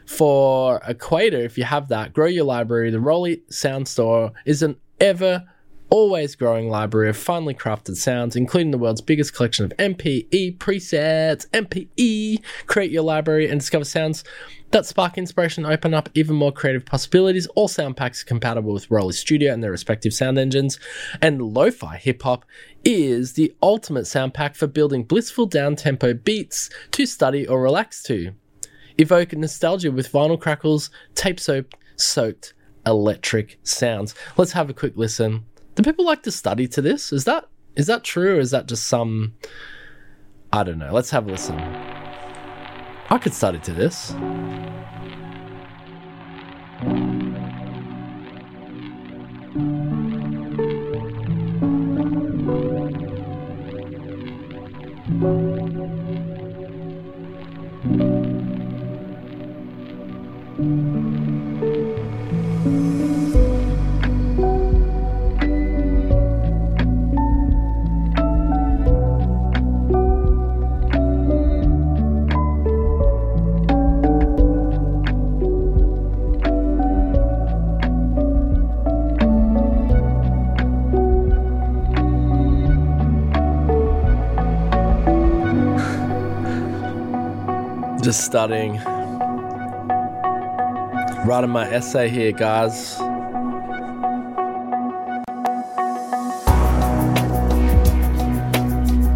for 0.06 0.82
Equator. 0.86 1.40
If 1.40 1.58
you 1.58 1.64
have 1.64 1.88
that, 1.88 2.12
grow 2.12 2.26
your 2.26 2.44
library. 2.44 2.92
The 2.92 3.00
ROLI 3.00 3.42
Sound 3.50 3.88
Store 3.88 4.34
is 4.46 4.62
an 4.62 4.76
ever 5.00 5.46
always 5.90 6.36
growing 6.36 6.70
library 6.70 7.10
of 7.10 7.18
finely 7.18 7.54
crafted 7.54 7.96
sounds, 7.96 8.36
including 8.36 8.72
the 8.72 8.78
world's 8.78 9.02
biggest 9.02 9.34
collection 9.34 9.66
of 9.66 9.72
MPE 9.78 10.58
presets. 10.58 11.48
MPE, 11.50 12.44
create 12.68 12.92
your 12.92 13.04
library 13.04 13.50
and 13.50 13.60
discover 13.60 13.86
sounds 13.86 14.24
that 14.72 14.86
spark 14.86 15.18
inspiration 15.18 15.66
and 15.66 15.74
open 15.74 15.94
up 15.94 16.10
even 16.14 16.36
more 16.36 16.52
creative 16.52 16.86
possibilities. 16.86 17.48
All 17.56 17.68
sound 17.68 17.98
packs 17.98 18.22
are 18.22 18.26
compatible 18.26 18.74
with 18.74 18.90
ROLI 18.90 19.14
Studio 19.14 19.54
and 19.54 19.64
their 19.64 19.72
respective 19.72 20.14
sound 20.14 20.38
engines. 20.38 20.80
And 21.22 21.42
lo-fi 21.42 21.98
hip 21.98 22.22
hop 22.22 22.46
is 22.84 23.34
the 23.34 23.56
ultimate 23.64 24.06
sound 24.06 24.34
pack 24.34 24.56
for 24.56 24.68
building 24.68 25.04
blissful 25.04 25.46
down-tempo 25.46 26.14
beats 26.14 26.70
to 26.92 27.06
study 27.06 27.48
or 27.48 27.62
relax 27.62 28.04
to. 28.04 28.34
Evoke 29.00 29.34
nostalgia 29.34 29.92
with 29.92 30.12
vinyl 30.12 30.40
crackles, 30.40 30.90
tape 31.16 31.40
soaked 31.40 32.54
electric 32.86 33.60
sounds. 33.64 34.16
Let's 34.38 34.52
have 34.52 34.70
a 34.70 34.74
quick 34.74 34.94
listen. 34.96 35.47
Do 35.78 35.84
people 35.84 36.06
like 36.06 36.24
to 36.24 36.32
study 36.32 36.68
to 36.70 36.82
this? 36.82 37.14
Is 37.14 37.26
that 37.26 37.46
is 37.76 37.86
that 37.86 38.04
true 38.04 38.38
or 38.38 38.40
is 38.40 38.50
that 38.50 38.66
just 38.66 38.88
some 38.88 39.36
I 40.52 40.64
don't 40.64 40.80
know. 40.80 40.92
Let's 40.92 41.12
have 41.12 41.28
a 41.28 41.30
listen. 41.30 41.60
I 41.60 43.20
could 43.22 43.36
study 43.36 43.60
to 43.60 43.74
this. 43.74 44.16
Just 88.08 88.24
studying. 88.24 88.82
Writing 91.26 91.50
my 91.50 91.70
essay 91.70 92.08
here, 92.08 92.32
guys. 92.32 92.96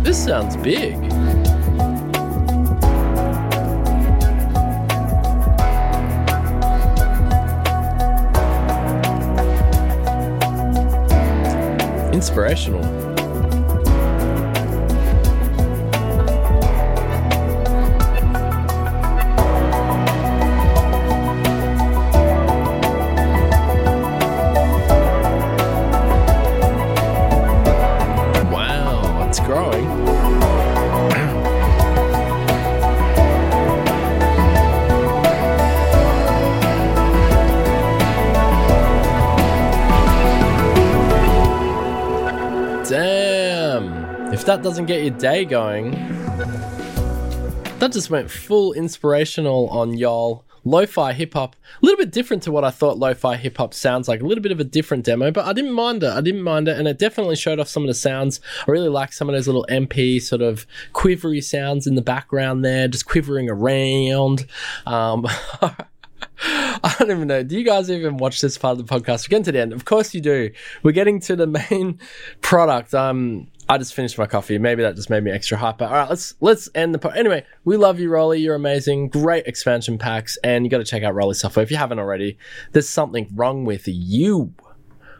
This 0.04 0.22
sounds 0.22 0.58
big. 0.58 0.96
Inspirational. 12.14 13.01
That 44.52 44.64
doesn't 44.64 44.86
get 44.86 45.02
your 45.02 45.18
day 45.18 45.46
going, 45.46 45.92
That 47.80 47.94
just 47.94 48.10
went 48.10 48.30
full 48.30 48.74
inspirational 48.74 49.70
on 49.70 49.98
y'all. 49.98 50.44
Lo-fi 50.66 51.14
hip 51.14 51.36
hop, 51.36 51.56
a 51.82 51.86
little 51.86 51.98
bit 51.98 52.12
different 52.12 52.44
to 52.44 52.52
what 52.52 52.66
I 52.66 52.70
thought 52.70 53.00
lo-fi 53.00 53.38
hip 53.38 53.56
hop 53.56 53.74
sounds 53.74 54.10
like. 54.10 54.20
A 54.20 54.26
little 54.26 54.42
bit 54.42 54.52
of 54.52 54.60
a 54.60 54.66
different 54.66 55.06
demo, 55.06 55.32
but 55.32 55.46
I 55.46 55.54
didn't 55.54 55.72
mind 55.72 56.04
it. 56.04 56.12
I 56.12 56.20
didn't 56.20 56.44
mind 56.44 56.68
it, 56.68 56.78
and 56.78 56.86
it 56.86 57.00
definitely 57.00 57.38
showed 57.38 57.62
off 57.62 57.70
some 57.70 57.84
of 57.84 57.88
the 57.88 57.94
sounds. 57.94 58.42
I 58.68 58.72
really 58.72 58.90
like 58.90 59.14
some 59.14 59.30
of 59.30 59.36
those 59.36 59.48
little 59.48 59.66
MP 59.70 60.22
sort 60.22 60.42
of 60.42 60.68
quivery 60.92 61.42
sounds 61.42 61.88
in 61.88 61.96
the 61.96 62.02
background 62.02 62.66
there, 62.66 62.90
just 62.90 63.06
quivering 63.06 63.50
around. 63.50 64.46
Um, 64.86 65.26
I 66.44 66.96
don't 67.00 67.12
even 67.12 67.28
know. 67.28 67.42
Do 67.44 67.58
you 67.58 67.64
guys 67.64 67.90
even 67.90 68.18
watch 68.18 68.42
this 68.42 68.58
part 68.58 68.78
of 68.78 68.86
the 68.86 68.94
podcast? 68.94 69.28
We're 69.28 69.32
getting 69.32 69.46
to 69.46 69.52
the 69.54 69.62
end. 69.62 69.74
Of 69.74 69.86
course 69.86 70.14
you 70.14 70.22
do. 70.22 70.52
We're 70.84 70.92
getting 70.92 71.22
to 71.22 71.36
the 71.36 71.48
main 71.48 72.00
product. 72.42 72.94
Um, 72.94 73.48
I 73.72 73.78
just 73.78 73.94
finished 73.94 74.18
my 74.18 74.26
coffee. 74.26 74.58
Maybe 74.58 74.84
that 74.84 74.98
just 74.98 75.10
made 75.10 75.24
me 75.24 75.32
extra 75.32 75.58
hyper. 75.58 75.86
All 75.86 75.94
right, 75.94 76.10
let's 76.10 76.36
let's 76.42 76.68
end 76.76 76.94
the 76.94 77.00
po- 77.00 77.08
anyway. 77.12 77.46
We 77.64 77.78
love 77.78 78.02
you, 78.02 78.10
ROLI. 78.10 78.42
You're 78.42 78.56
amazing. 78.56 79.08
Great 79.08 79.48
expansion 79.48 79.98
packs, 79.98 80.38
and 80.44 80.66
you 80.66 80.70
got 80.70 80.80
to 80.80 80.84
check 80.84 81.04
out 81.04 81.16
ROLI 81.16 81.36
software 81.36 81.64
if 81.64 81.72
you 81.72 81.78
haven't 81.78 81.98
already. 81.98 82.38
There's 82.74 82.90
something 82.90 83.30
wrong 83.34 83.64
with 83.64 83.84
you. 83.88 84.54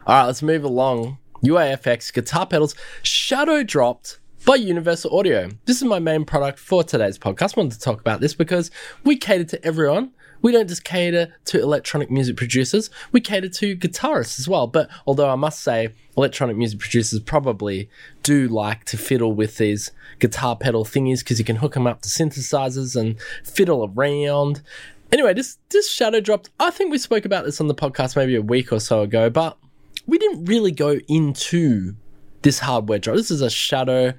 All 0.06 0.16
right, 0.16 0.26
let's 0.26 0.42
move 0.42 0.64
along. 0.64 1.16
UAFX 1.42 2.12
guitar 2.12 2.46
pedals 2.46 2.74
shadow 3.02 3.62
dropped 3.62 4.20
by 4.44 4.56
Universal 4.56 5.18
Audio. 5.18 5.48
This 5.64 5.78
is 5.78 5.84
my 5.84 5.98
main 5.98 6.26
product 6.26 6.58
for 6.58 6.84
today's 6.84 7.18
podcast. 7.18 7.56
I 7.56 7.62
wanted 7.62 7.72
to 7.72 7.80
talk 7.80 8.00
about 8.00 8.20
this 8.20 8.34
because 8.34 8.70
we 9.02 9.16
cater 9.16 9.44
to 9.44 9.64
everyone. 9.64 10.12
We 10.42 10.52
don't 10.52 10.68
just 10.68 10.84
cater 10.84 11.34
to 11.46 11.60
electronic 11.60 12.10
music 12.10 12.36
producers, 12.36 12.90
we 13.12 13.20
cater 13.20 13.48
to 13.48 13.76
guitarists 13.76 14.38
as 14.38 14.48
well. 14.48 14.66
But 14.66 14.90
although 15.06 15.30
I 15.30 15.36
must 15.36 15.60
say, 15.60 15.90
electronic 16.16 16.56
music 16.56 16.80
producers 16.80 17.20
probably 17.20 17.88
do 18.22 18.48
like 18.48 18.84
to 18.86 18.98
fiddle 18.98 19.32
with 19.34 19.56
these 19.56 19.90
guitar 20.18 20.56
pedal 20.56 20.84
thingies 20.84 21.20
because 21.20 21.38
you 21.38 21.44
can 21.44 21.56
hook 21.56 21.74
them 21.74 21.86
up 21.86 22.02
to 22.02 22.08
synthesizers 22.08 22.94
and 23.00 23.20
fiddle 23.44 23.92
around. 23.94 24.62
Anyway, 25.10 25.34
this 25.34 25.58
this 25.70 25.90
shadow 25.90 26.20
dropped. 26.20 26.50
I 26.58 26.70
think 26.70 26.90
we 26.90 26.98
spoke 26.98 27.24
about 27.24 27.44
this 27.44 27.60
on 27.60 27.68
the 27.68 27.74
podcast 27.74 28.16
maybe 28.16 28.34
a 28.34 28.42
week 28.42 28.72
or 28.72 28.80
so 28.80 29.02
ago, 29.02 29.30
but 29.30 29.58
we 30.06 30.18
didn't 30.18 30.46
really 30.46 30.72
go 30.72 30.98
into 31.08 31.94
this 32.42 32.58
hardware 32.60 32.98
drop. 32.98 33.16
This 33.16 33.30
is 33.30 33.40
a 33.40 33.50
shadow 33.50 34.14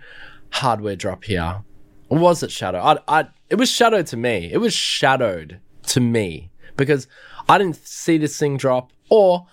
hardware 0.51 0.95
drop 0.95 1.25
here. 1.25 1.63
Or 2.09 2.17
was 2.17 2.43
it 2.43 2.51
shadow? 2.51 2.79
I, 2.79 2.97
I, 3.07 3.27
it 3.49 3.55
was 3.55 3.69
shadow 3.69 4.01
to 4.03 4.17
me. 4.17 4.49
It 4.51 4.57
was 4.57 4.73
shadowed 4.73 5.59
to 5.87 5.99
me 5.99 6.51
because 6.77 7.07
I 7.47 7.57
didn't 7.57 7.85
see 7.85 8.17
this 8.17 8.37
thing 8.37 8.57
drop 8.57 8.91
or 9.09 9.47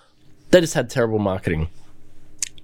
they 0.51 0.61
just 0.61 0.75
had 0.75 0.91
terrible 0.91 1.19
marketing. 1.19 1.69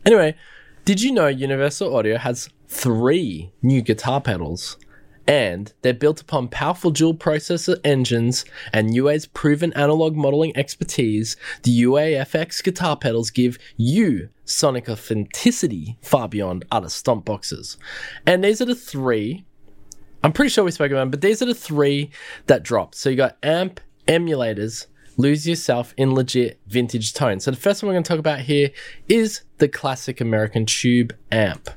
Anyway, 0.04 0.36
did 0.84 1.02
you 1.02 1.12
know 1.12 1.26
Universal 1.26 1.94
Audio 1.94 2.16
has 2.16 2.48
three 2.68 3.52
new 3.62 3.82
guitar 3.82 4.20
pedals? 4.20 4.76
And 5.28 5.72
they're 5.82 5.92
built 5.92 6.20
upon 6.20 6.46
powerful 6.46 6.92
dual 6.92 7.14
processor 7.14 7.80
engines 7.82 8.44
and 8.72 8.94
UA's 8.94 9.26
proven 9.26 9.72
analog 9.72 10.14
modeling 10.14 10.56
expertise. 10.56 11.36
The 11.64 11.82
UAFX 11.82 12.62
guitar 12.62 12.96
pedals 12.96 13.30
give 13.30 13.58
you 13.76 14.28
sonic 14.44 14.88
authenticity 14.88 15.96
far 16.00 16.28
beyond 16.28 16.64
other 16.70 16.88
stomp 16.88 17.24
boxes. 17.24 17.76
And 18.24 18.44
these 18.44 18.60
are 18.60 18.66
the 18.66 18.76
three. 18.76 19.44
I'm 20.26 20.32
pretty 20.32 20.48
sure 20.48 20.64
we 20.64 20.72
spoke 20.72 20.90
about 20.90 21.02
them, 21.02 21.10
but 21.10 21.20
these 21.20 21.40
are 21.40 21.46
the 21.46 21.54
three 21.54 22.10
that 22.46 22.64
dropped. 22.64 22.96
So 22.96 23.08
you 23.08 23.14
got 23.14 23.36
amp, 23.44 23.80
emulators, 24.08 24.88
lose 25.16 25.46
yourself 25.46 25.94
in 25.96 26.16
legit 26.16 26.58
vintage 26.66 27.14
tones. 27.14 27.44
So 27.44 27.52
the 27.52 27.56
first 27.56 27.80
one 27.80 27.86
we're 27.86 27.94
going 27.94 28.02
to 28.02 28.08
talk 28.08 28.18
about 28.18 28.40
here 28.40 28.72
is 29.08 29.42
the 29.58 29.68
classic 29.68 30.20
American 30.20 30.66
tube 30.66 31.14
amp. 31.30 31.70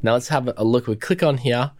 Now 0.00 0.14
let's 0.14 0.28
have 0.28 0.48
a 0.56 0.64
look. 0.64 0.86
We 0.86 0.96
click 0.96 1.22
on 1.22 1.36
here. 1.36 1.72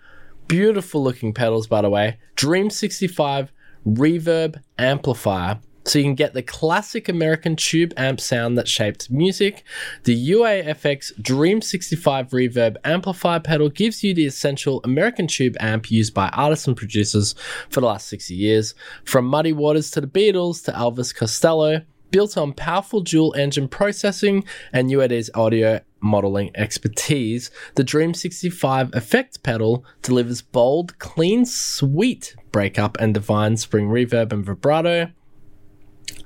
Beautiful 0.47 1.03
looking 1.03 1.33
pedals, 1.33 1.67
by 1.67 1.81
the 1.81 1.89
way. 1.89 2.19
Dream 2.37 2.69
65 2.69 3.51
reverb 3.87 4.61
amplifier. 4.79 5.61
So 5.91 5.99
you 5.99 6.05
can 6.05 6.15
get 6.15 6.35
the 6.35 6.43
classic 6.43 7.09
American 7.09 7.57
tube 7.57 7.93
amp 7.97 8.21
sound 8.21 8.57
that 8.57 8.69
shaped 8.69 9.11
music. 9.11 9.65
The 10.05 10.31
UAFX 10.31 11.21
Dream 11.21 11.61
65 11.61 12.29
reverb 12.29 12.77
amplifier 12.85 13.41
pedal 13.41 13.69
gives 13.71 14.05
you 14.05 14.15
the 14.15 14.25
essential 14.25 14.81
American 14.85 15.27
tube 15.27 15.57
amp 15.59 15.91
used 15.91 16.15
by 16.15 16.29
artists 16.29 16.69
and 16.69 16.77
producers 16.77 17.35
for 17.71 17.81
the 17.81 17.89
last 17.89 18.07
60 18.07 18.33
years. 18.37 18.73
From 19.05 19.27
Muddy 19.27 19.53
Waters 19.53 19.91
to 19.91 20.01
the 20.01 20.07
Beatles 20.07 20.65
to 20.67 20.71
Elvis 20.71 21.13
Costello, 21.13 21.83
built 22.13 22.37
on 22.37 22.53
powerful 22.53 23.01
dual 23.01 23.35
engine 23.37 23.67
processing 23.67 24.45
and 24.73 24.91
UAD's 24.91 25.29
audio 25.35 25.81
modeling 26.01 26.53
expertise, 26.55 27.51
the 27.75 27.83
Dream 27.83 28.15
65 28.15 28.95
effect 28.95 29.43
pedal 29.43 29.85
delivers 30.03 30.41
bold, 30.41 30.97
clean, 31.01 31.45
sweet 31.45 32.37
breakup 32.53 32.97
and 33.01 33.13
divine 33.13 33.57
spring 33.57 33.89
reverb 33.89 34.33
and 34.33 34.45
vibrato. 34.45 35.11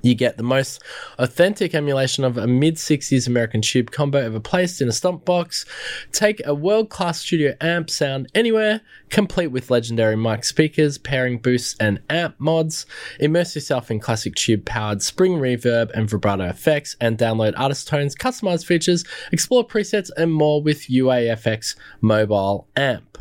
You 0.05 0.14
get 0.14 0.37
the 0.37 0.43
most 0.43 0.83
authentic 1.19 1.75
emulation 1.75 2.25
of 2.25 2.37
a 2.37 2.47
mid 2.47 2.75
60s 2.75 3.27
American 3.27 3.62
tube 3.62 3.90
combo 3.90 4.19
ever 4.19 4.38
placed 4.38 4.83
in 4.83 4.88
a 4.88 4.93
stomp 4.93 5.25
box. 5.25 5.64
Take 6.12 6.43
a 6.45 6.55
world 6.55 6.90
class 6.90 7.21
studio 7.21 7.57
amp 7.62 7.88
sound 7.88 8.31
anywhere, 8.35 8.83
complete 9.09 9.47
with 9.47 9.71
legendary 9.71 10.14
mic 10.14 10.45
speakers, 10.45 10.99
pairing 10.99 11.38
boosts, 11.38 11.75
and 11.81 12.03
amp 12.11 12.35
mods. 12.38 12.85
Immerse 13.19 13.55
yourself 13.55 13.90
in 13.90 13.99
classic 13.99 14.35
tube 14.35 14.67
powered 14.67 15.01
spring 15.01 15.38
reverb 15.38 15.90
and 15.93 16.11
vibrato 16.11 16.45
effects, 16.45 16.97
and 17.01 17.17
download 17.17 17.55
artist 17.57 17.88
tones, 17.88 18.14
customized 18.14 18.67
features, 18.67 19.05
explore 19.33 19.67
presets, 19.67 20.11
and 20.19 20.35
more 20.35 20.61
with 20.62 20.88
UAFX 20.88 21.77
mobile 22.03 22.69
amp. 22.77 23.17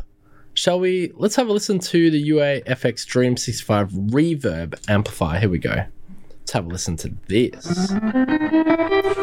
Shall 0.52 0.80
we? 0.80 1.12
Let's 1.16 1.36
have 1.36 1.48
a 1.48 1.52
listen 1.52 1.78
to 1.78 2.10
the 2.10 2.28
UAFX 2.28 3.06
Dream 3.06 3.38
65 3.38 3.90
reverb 3.90 4.78
amplifier. 4.86 5.40
Here 5.40 5.48
we 5.48 5.58
go. 5.58 5.86
Let's 6.44 6.52
have 6.52 6.66
a 6.66 6.68
listen 6.68 6.96
to 6.98 7.08
this. 7.26 9.14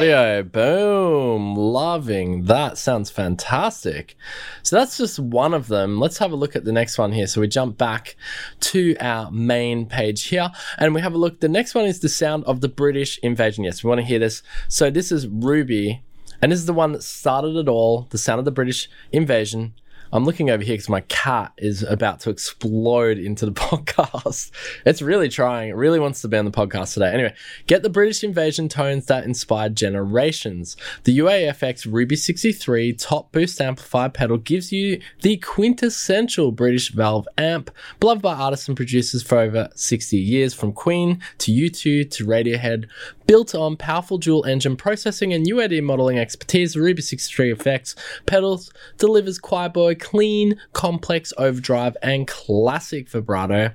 Audio. 0.00 0.42
Boom. 0.42 1.54
Loving 1.56 2.44
that. 2.44 2.78
Sounds 2.78 3.10
fantastic. 3.10 4.16
So 4.62 4.76
that's 4.76 4.96
just 4.96 5.18
one 5.18 5.52
of 5.52 5.68
them. 5.68 6.00
Let's 6.00 6.16
have 6.16 6.32
a 6.32 6.36
look 6.36 6.56
at 6.56 6.64
the 6.64 6.72
next 6.72 6.96
one 6.96 7.12
here. 7.12 7.26
So 7.26 7.42
we 7.42 7.48
jump 7.48 7.76
back 7.76 8.16
to 8.60 8.96
our 8.98 9.30
main 9.30 9.84
page 9.84 10.28
here 10.28 10.52
and 10.78 10.94
we 10.94 11.02
have 11.02 11.12
a 11.12 11.18
look. 11.18 11.40
The 11.40 11.50
next 11.50 11.74
one 11.74 11.84
is 11.84 12.00
the 12.00 12.08
sound 12.08 12.44
of 12.44 12.62
the 12.62 12.68
British 12.68 13.18
invasion. 13.22 13.64
Yes, 13.64 13.84
we 13.84 13.88
want 13.88 14.00
to 14.00 14.06
hear 14.06 14.18
this. 14.18 14.42
So 14.68 14.90
this 14.90 15.12
is 15.12 15.28
Ruby 15.28 16.02
and 16.40 16.50
this 16.50 16.60
is 16.60 16.66
the 16.66 16.72
one 16.72 16.92
that 16.92 17.02
started 17.02 17.56
it 17.56 17.68
all. 17.68 18.06
The 18.08 18.16
sound 18.16 18.38
of 18.38 18.46
the 18.46 18.50
British 18.50 18.88
invasion. 19.12 19.74
I'm 20.12 20.24
looking 20.24 20.50
over 20.50 20.62
here 20.62 20.74
because 20.74 20.88
my 20.88 21.02
cat 21.02 21.52
is 21.56 21.84
about 21.84 22.20
to 22.20 22.30
explode 22.30 23.18
into 23.18 23.46
the 23.46 23.52
podcast. 23.70 24.50
It's 24.84 25.02
really 25.02 25.28
trying. 25.28 25.68
It 25.68 25.76
really 25.76 26.00
wants 26.00 26.20
to 26.22 26.28
be 26.28 26.36
on 26.36 26.44
the 26.44 26.50
podcast 26.50 26.94
today. 26.94 27.12
Anyway, 27.12 27.34
get 27.66 27.82
the 27.82 27.90
British 27.90 28.24
invasion 28.24 28.68
tones 28.68 29.06
that 29.06 29.24
inspired 29.24 29.76
generations. 29.76 30.76
The 31.04 31.18
UAFX 31.18 31.86
Ruby 31.90 32.16
63 32.16 32.94
top 32.94 33.30
boost 33.30 33.60
amplifier 33.60 34.08
pedal 34.08 34.38
gives 34.38 34.72
you 34.72 35.00
the 35.22 35.36
quintessential 35.36 36.50
British 36.50 36.90
valve 36.90 37.28
amp, 37.38 37.70
beloved 38.00 38.22
by 38.22 38.34
artists 38.34 38.66
and 38.66 38.76
producers 38.76 39.22
for 39.22 39.38
over 39.38 39.68
60 39.74 40.16
years, 40.16 40.54
from 40.54 40.72
Queen 40.72 41.20
to 41.38 41.52
U2 41.52 42.10
to 42.10 42.26
Radiohead. 42.26 42.86
Built 43.26 43.54
on 43.54 43.76
powerful 43.76 44.18
dual 44.18 44.44
engine 44.44 44.76
processing 44.76 45.32
and 45.32 45.46
UAD 45.46 45.84
modeling 45.84 46.18
expertise, 46.18 46.74
the 46.74 46.80
Ruby 46.80 47.00
63 47.00 47.52
Effects 47.52 47.94
pedals 48.26 48.72
delivers 48.98 49.38
Choir 49.38 49.68
Boy 49.68 49.94
clean, 50.00 50.60
complex 50.72 51.32
overdrive, 51.38 51.96
and 52.02 52.26
classic 52.26 53.08
vibrato. 53.08 53.72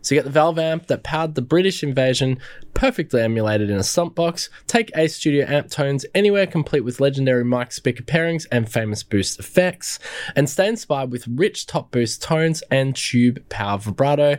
So 0.00 0.14
you 0.14 0.20
get 0.20 0.24
the 0.24 0.30
valve 0.30 0.58
amp 0.58 0.86
that 0.86 1.02
powered 1.02 1.34
the 1.34 1.42
British 1.42 1.82
invasion, 1.82 2.38
perfectly 2.74 3.20
emulated 3.20 3.70
in 3.70 3.76
a 3.76 3.82
stump 3.82 4.14
box. 4.14 4.48
Take 4.66 4.96
Ace 4.96 5.16
Studio 5.16 5.44
amp 5.46 5.70
tones 5.70 6.06
anywhere, 6.14 6.46
complete 6.46 6.82
with 6.82 7.00
legendary 7.00 7.44
mic 7.44 7.72
speaker 7.72 8.02
pairings 8.02 8.46
and 8.52 8.70
famous 8.70 9.02
boost 9.02 9.38
effects, 9.38 9.98
and 10.34 10.48
stay 10.48 10.68
inspired 10.68 11.10
with 11.10 11.26
rich 11.26 11.66
top 11.66 11.90
boost 11.90 12.22
tones 12.22 12.62
and 12.70 12.94
tube 12.94 13.46
power 13.48 13.78
vibrato. 13.78 14.38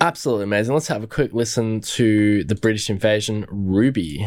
Absolutely 0.00 0.44
amazing. 0.44 0.72
Let's 0.72 0.88
have 0.88 1.02
a 1.02 1.06
quick 1.06 1.34
listen 1.34 1.82
to 1.82 2.42
the 2.44 2.54
British 2.54 2.88
invasion 2.88 3.44
Ruby. 3.50 4.26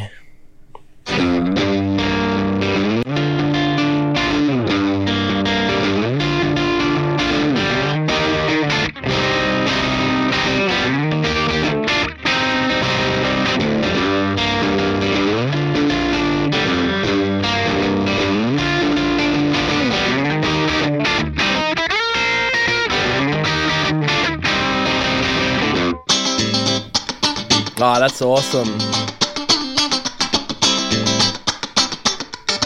Ah, 27.79 27.99
that's 27.99 28.21
awesome. 28.21 28.79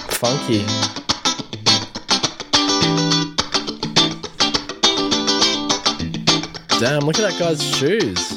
Funky. 0.10 0.66
Damn, 6.80 7.06
look 7.06 7.18
at 7.18 7.32
that 7.32 7.36
guy's 7.40 7.64
shoes. 7.78 8.37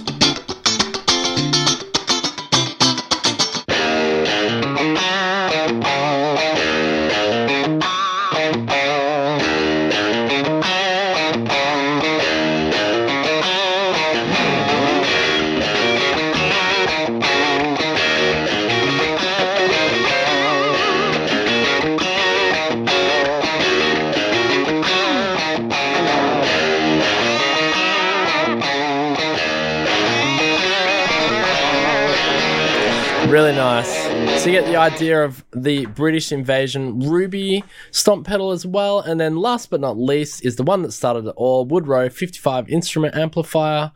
The 34.70 34.76
idea 34.76 35.24
of 35.24 35.44
the 35.50 35.84
British 35.86 36.30
invasion 36.30 37.00
Ruby 37.00 37.64
stomp 37.90 38.24
pedal 38.24 38.52
as 38.52 38.64
well. 38.64 39.00
And 39.00 39.18
then 39.18 39.34
last 39.34 39.68
but 39.68 39.80
not 39.80 39.98
least 39.98 40.44
is 40.44 40.54
the 40.54 40.62
one 40.62 40.82
that 40.82 40.92
started 40.92 41.26
it 41.26 41.34
all, 41.36 41.64
Woodrow 41.64 42.08
55 42.08 42.68
instrument 42.68 43.16
amplifier. 43.16 43.90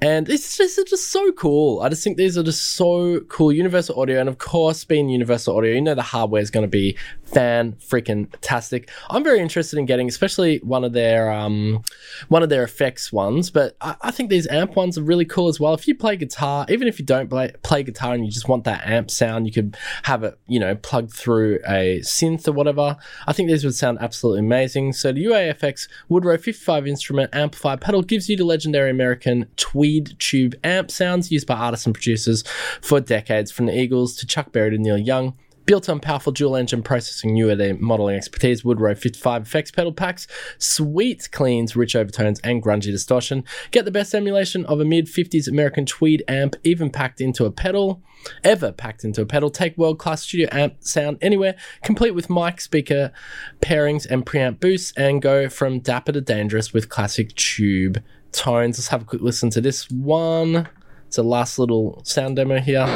And 0.00 0.28
it's 0.28 0.56
just, 0.56 0.78
it's 0.78 0.90
just 0.90 1.10
so 1.10 1.32
cool. 1.32 1.80
I 1.80 1.88
just 1.88 2.04
think 2.04 2.16
these 2.16 2.36
are 2.36 2.42
just 2.42 2.74
so 2.74 3.20
cool. 3.28 3.52
Universal 3.52 3.98
Audio, 3.98 4.20
and 4.20 4.28
of 4.28 4.38
course, 4.38 4.84
being 4.84 5.08
Universal 5.08 5.56
Audio, 5.56 5.72
you 5.72 5.80
know 5.80 5.94
the 5.94 6.02
hardware 6.02 6.42
is 6.42 6.50
going 6.50 6.64
to 6.64 6.68
be 6.68 6.96
fan 7.24 7.72
freaking 7.74 8.28
tastic. 8.40 8.90
I'm 9.10 9.24
very 9.24 9.40
interested 9.40 9.78
in 9.78 9.86
getting, 9.86 10.08
especially 10.08 10.58
one 10.58 10.84
of 10.84 10.92
their 10.92 11.32
um, 11.32 11.82
one 12.28 12.42
of 12.42 12.48
their 12.48 12.62
effects 12.62 13.12
ones. 13.12 13.50
But 13.50 13.76
I, 13.80 13.96
I 14.02 14.10
think 14.10 14.30
these 14.30 14.46
amp 14.48 14.76
ones 14.76 14.98
are 14.98 15.02
really 15.02 15.24
cool 15.24 15.48
as 15.48 15.58
well. 15.58 15.74
If 15.74 15.88
you 15.88 15.94
play 15.94 16.16
guitar, 16.16 16.66
even 16.68 16.86
if 16.86 16.98
you 16.98 17.04
don't 17.04 17.28
play, 17.28 17.52
play 17.62 17.82
guitar 17.82 18.14
and 18.14 18.24
you 18.24 18.30
just 18.30 18.48
want 18.48 18.64
that 18.64 18.86
amp 18.86 19.10
sound, 19.10 19.46
you 19.46 19.52
could 19.52 19.76
have 20.04 20.22
it, 20.22 20.38
you 20.46 20.60
know, 20.60 20.74
plugged 20.76 21.12
through 21.12 21.60
a 21.66 22.00
synth 22.00 22.46
or 22.46 22.52
whatever. 22.52 22.96
I 23.26 23.32
think 23.32 23.48
these 23.48 23.64
would 23.64 23.74
sound 23.74 23.98
absolutely 24.00 24.40
amazing. 24.40 24.92
So 24.92 25.12
the 25.12 25.24
UAFX 25.24 25.88
Woodrow 26.08 26.36
55 26.36 26.86
instrument 26.86 27.34
amplifier 27.34 27.76
pedal 27.76 28.02
gives 28.02 28.28
you 28.28 28.36
the 28.36 28.44
legendary 28.44 28.90
American 28.90 29.46
tweed 29.84 30.18
tube 30.18 30.54
amp 30.64 30.90
sounds 30.90 31.30
used 31.30 31.46
by 31.46 31.54
artists 31.54 31.84
and 31.84 31.94
producers 31.94 32.42
for 32.80 33.00
decades, 33.00 33.52
from 33.52 33.66
the 33.66 33.78
Eagles 33.78 34.16
to 34.16 34.26
Chuck 34.26 34.50
Berry 34.50 34.70
to 34.70 34.78
Neil 34.78 34.96
Young. 34.96 35.34
Built 35.66 35.90
on 35.90 36.00
powerful 36.00 36.32
dual 36.32 36.56
engine 36.56 36.82
processing, 36.82 37.36
UAD 37.36 37.80
modeling 37.80 38.16
expertise, 38.16 38.64
Woodrow 38.64 38.94
55 38.94 39.42
effects 39.42 39.70
pedal 39.70 39.92
packs, 39.92 40.26
sweet 40.56 41.30
cleans, 41.32 41.76
rich 41.76 41.94
overtones, 41.94 42.40
and 42.40 42.62
grungy 42.62 42.92
distortion. 42.92 43.44
Get 43.72 43.84
the 43.84 43.90
best 43.90 44.14
emulation 44.14 44.64
of 44.64 44.80
a 44.80 44.86
mid 44.86 45.06
50s 45.06 45.48
American 45.48 45.84
tweed 45.84 46.22
amp, 46.28 46.56
even 46.64 46.88
packed 46.88 47.20
into 47.20 47.44
a 47.44 47.50
pedal, 47.50 48.02
ever 48.42 48.72
packed 48.72 49.04
into 49.04 49.20
a 49.20 49.26
pedal. 49.26 49.50
Take 49.50 49.76
world 49.76 49.98
class 49.98 50.22
studio 50.22 50.48
amp 50.50 50.76
sound 50.80 51.18
anywhere, 51.20 51.56
complete 51.82 52.14
with 52.14 52.30
mic, 52.30 52.62
speaker 52.62 53.12
pairings, 53.60 54.06
and 54.06 54.24
preamp 54.24 54.60
boosts, 54.60 54.94
and 54.96 55.20
go 55.20 55.50
from 55.50 55.80
dapper 55.80 56.12
to 56.12 56.22
dangerous 56.22 56.72
with 56.72 56.88
classic 56.88 57.34
tube 57.36 58.02
tones. 58.34 58.78
Let's 58.78 58.88
have 58.88 59.02
a 59.02 59.04
quick 59.04 59.22
listen 59.22 59.50
to 59.50 59.60
this 59.60 59.88
one. 59.90 60.68
It's 61.06 61.18
a 61.18 61.22
last 61.22 61.58
little 61.58 62.02
sound 62.04 62.36
demo 62.36 62.60
here. 62.60 62.86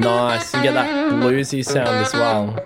Nice. 0.00 0.52
You 0.54 0.62
get 0.62 0.74
that 0.74 1.12
bluesy 1.14 1.64
sound 1.64 1.88
as 1.88 2.12
well. 2.12 2.60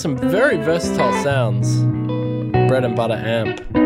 Some 0.00 0.16
very 0.16 0.56
versatile 0.56 1.12
sounds. 1.22 1.82
Bread 2.68 2.84
and 2.86 2.96
butter 2.96 3.14
amp. 3.14 3.79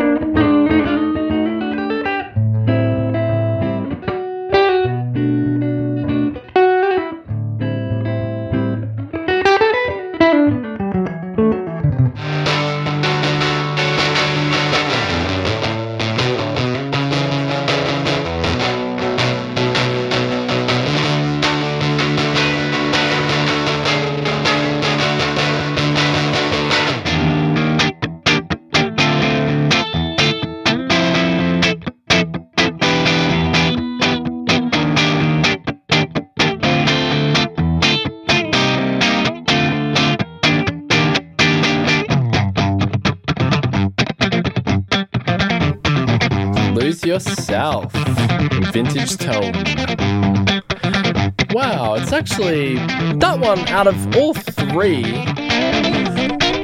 Yourself. 47.04 47.92
Vintage 48.72 49.18
tone. 49.18 49.52
Wow, 51.50 51.94
it's 51.94 52.12
actually 52.12 52.76
that 52.76 53.38
one 53.40 53.58
out 53.68 53.86
of 53.86 54.16
all 54.16 54.32
three. 54.32 55.02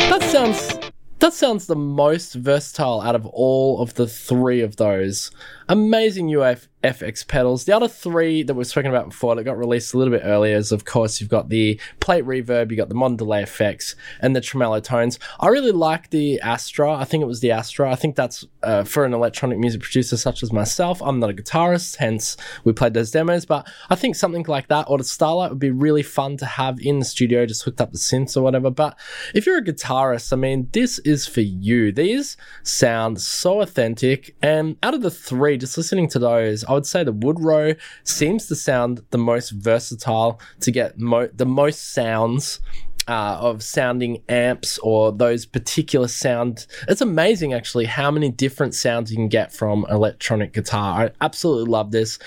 That 0.09 0.22
sounds 0.22 0.79
that 1.18 1.35
sounds 1.35 1.66
the 1.66 1.76
most 1.76 2.33
versatile 2.35 3.03
out 3.03 3.14
of 3.14 3.26
all 3.26 3.83
of 3.83 3.94
the 3.94 4.07
three 4.07 4.62
of 4.62 4.76
those. 4.76 5.31
Amazing 5.70 6.26
UFX 6.26 7.26
pedals. 7.28 7.64
The 7.64 7.76
other 7.76 7.87
three 7.87 8.42
that 8.42 8.54
we've 8.54 8.66
spoken 8.66 8.90
about 8.90 9.11
before 9.11 9.37
that 9.37 9.44
got 9.44 9.56
released 9.56 9.94
a 9.94 9.98
little 9.98 10.12
bit 10.12 10.22
earlier 10.24 10.56
is, 10.56 10.72
of 10.72 10.85
course, 10.85 11.20
you've 11.20 11.30
got 11.30 11.48
the 11.48 11.80
plate 12.00 12.24
reverb, 12.24 12.70
you've 12.70 12.78
got 12.78 12.88
the 12.88 12.96
modern 12.96 13.16
delay 13.16 13.40
effects, 13.40 13.94
and 14.20 14.35
the 14.35 14.40
tremolo 14.40 14.80
tones. 14.80 15.20
I 15.38 15.46
really 15.46 15.70
like 15.70 16.11
the 16.11 16.40
Astra. 16.40 16.92
I 16.92 17.04
think 17.04 17.22
it 17.22 17.26
was 17.26 17.38
the 17.38 17.52
Astra. 17.52 17.88
I 17.88 17.94
think 17.94 18.16
that's 18.16 18.44
uh, 18.64 18.83
for 18.83 19.04
an 19.04 19.14
electronic 19.14 19.59
music 19.59 19.83
producer 19.83 20.16
such 20.16 20.42
as 20.42 20.52
myself. 20.52 21.00
I'm 21.00 21.20
not 21.20 21.30
a 21.30 21.35
guitarist, 21.35 21.96
hence 21.96 22.37
we 22.64 22.72
played 22.72 22.94
those 22.94 23.12
demos, 23.12 23.44
but 23.44 23.68
I 23.90 23.94
think 23.94 24.16
something 24.16 24.44
like 24.48 24.66
that 24.68 24.90
or 24.90 24.98
the 24.98 25.04
Starlight 25.04 25.50
would 25.50 25.61
be 25.61 25.70
really 25.70 26.02
fun 26.02 26.37
to 26.38 26.46
have 26.46 26.80
in 26.80 26.98
the 26.98 27.04
studio, 27.04 27.46
just 27.46 27.62
hooked 27.62 27.80
up 27.80 27.92
the 27.92 27.98
synths 27.98 28.37
or 28.37 28.42
whatever. 28.42 28.72
But 28.72 28.98
if 29.35 29.46
you're 29.46 29.59
a 29.59 29.64
guitarist, 29.64 30.33
I 30.33 30.37
mean, 30.37 30.68
this 30.72 30.98
is 31.00 31.28
for 31.28 31.42
you. 31.42 31.92
These 31.92 32.37
sound 32.64 33.20
so 33.20 33.61
authentic, 33.61 34.35
and 34.42 34.76
out 34.83 34.94
of 34.94 35.02
the 35.02 35.12
three, 35.12 35.60
just 35.61 35.77
listening 35.77 36.09
to 36.09 36.18
those, 36.18 36.64
I 36.64 36.73
would 36.73 36.87
say 36.87 37.05
the 37.05 37.12
Woodrow 37.12 37.75
seems 38.05 38.46
to 38.46 38.57
sound 38.57 39.03
the 39.11 39.18
most 39.18 39.51
versatile 39.51 40.40
to 40.61 40.70
get 40.70 40.99
mo- 40.99 41.31
the 41.35 41.46
most 41.46 41.92
sounds 41.92 42.61
uh, 43.08 43.38
of 43.40 43.62
sounding 43.62 44.22
amps 44.28 44.78
or 44.78 45.12
those 45.12 45.46
particular 45.46 46.08
sound. 46.08 46.66
It's 46.88 47.00
amazing 47.00 47.52
actually 47.52 47.86
how 47.86 48.10
many 48.10 48.30
different 48.30 48.74
sounds 48.74 49.10
you 49.10 49.16
can 49.16 49.28
get 49.28 49.52
from 49.52 49.86
electronic 49.90 50.52
guitar. 50.52 51.04
I 51.04 51.10
absolutely 51.20 51.70
love 51.70 51.90
this. 51.90 52.18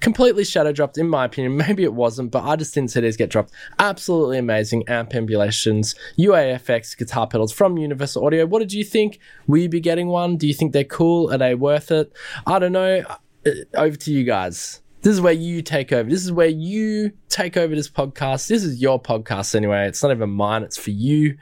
Completely 0.00 0.44
shadow 0.44 0.72
dropped 0.72 0.98
in 0.98 1.08
my 1.08 1.24
opinion. 1.24 1.56
Maybe 1.68 1.84
it 1.84 1.94
wasn't, 1.94 2.30
but 2.30 2.44
I 2.44 2.56
just 2.56 2.74
didn't 2.74 2.90
see 2.90 3.00
these 3.00 3.16
get 3.16 3.30
dropped. 3.30 3.52
Absolutely 3.78 4.38
amazing 4.38 4.88
amp 4.88 5.14
emulations, 5.14 5.94
UAFX 6.18 6.96
guitar 6.96 7.26
pedals 7.26 7.52
from 7.52 7.78
Universal 7.78 8.26
Audio. 8.26 8.46
What 8.46 8.60
did 8.60 8.72
you 8.72 8.84
think? 8.84 9.18
Will 9.46 9.58
you 9.58 9.68
be 9.68 9.80
getting 9.80 10.08
one? 10.08 10.36
Do 10.36 10.46
you 10.46 10.54
think 10.54 10.72
they're 10.72 10.84
cool? 10.84 11.32
Are 11.32 11.38
they 11.38 11.54
worth 11.54 11.90
it? 11.90 12.12
I 12.46 12.58
don't 12.58 12.72
know. 12.72 13.04
Uh, 13.44 13.50
over 13.74 13.96
to 13.96 14.12
you 14.12 14.24
guys. 14.24 14.82
This 15.02 15.14
is 15.14 15.20
where 15.20 15.32
you 15.32 15.62
take 15.62 15.92
over. 15.92 16.08
This 16.08 16.24
is 16.24 16.30
where 16.30 16.46
you 16.46 17.10
take 17.28 17.56
over 17.56 17.74
this 17.74 17.88
podcast. 17.88 18.46
This 18.46 18.62
is 18.62 18.80
your 18.80 19.02
podcast 19.02 19.56
anyway. 19.56 19.88
It's 19.88 20.00
not 20.00 20.12
even 20.12 20.30
mine, 20.30 20.62
it's 20.62 20.78
for 20.78 20.92
you. 20.92 21.38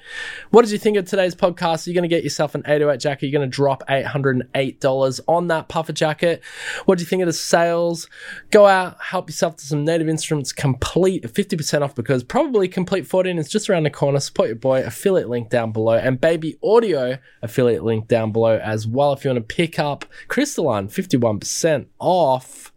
What 0.49 0.63
did 0.63 0.71
you 0.71 0.79
think 0.79 0.97
of 0.97 1.05
today's 1.05 1.35
podcast? 1.35 1.87
Are 1.87 1.91
you 1.91 1.95
going 1.95 2.09
to 2.09 2.15
get 2.15 2.25
yourself 2.25 2.55
an 2.55 2.63
808 2.65 2.99
jacket? 2.99 3.27
You're 3.27 3.39
going 3.39 3.51
to 3.51 3.55
drop 3.55 3.83
$808 3.87 5.21
on 5.29 5.49
that 5.49 5.69
puffer 5.69 5.93
jacket. 5.93 6.43
What 6.87 6.97
do 6.97 7.03
you 7.03 7.07
think 7.07 7.21
of 7.21 7.27
the 7.27 7.35
sales? 7.35 8.09
Go 8.51 8.67
out, 8.67 8.99
help 8.99 9.29
yourself 9.29 9.57
to 9.57 9.67
some 9.67 9.85
native 9.85 10.09
instruments, 10.09 10.55
Komplete 10.55 11.25
50% 11.25 11.83
off 11.83 11.95
because 11.95 12.25
probably 12.25 12.67
Komplete 12.67 13.07
14 13.07 13.37
is 13.37 13.51
just 13.51 13.69
around 13.69 13.83
the 13.83 13.91
corner. 13.91 14.21
Support 14.21 14.49
your 14.49 14.57
boy, 14.57 14.83
affiliate 14.83 15.29
link 15.29 15.51
down 15.51 15.71
below, 15.71 15.97
and 15.97 16.19
baby 16.19 16.57
audio 16.63 17.19
affiliate 17.43 17.85
link 17.85 18.09
down 18.09 18.33
below 18.33 18.57
as 18.57 18.87
well. 18.87 19.13
If 19.13 19.23
you 19.23 19.31
want 19.33 19.47
to 19.47 19.55
pick 19.55 19.79
up 19.79 20.07
Crystalline, 20.29 20.89
51% 20.89 21.89
off 21.99 22.70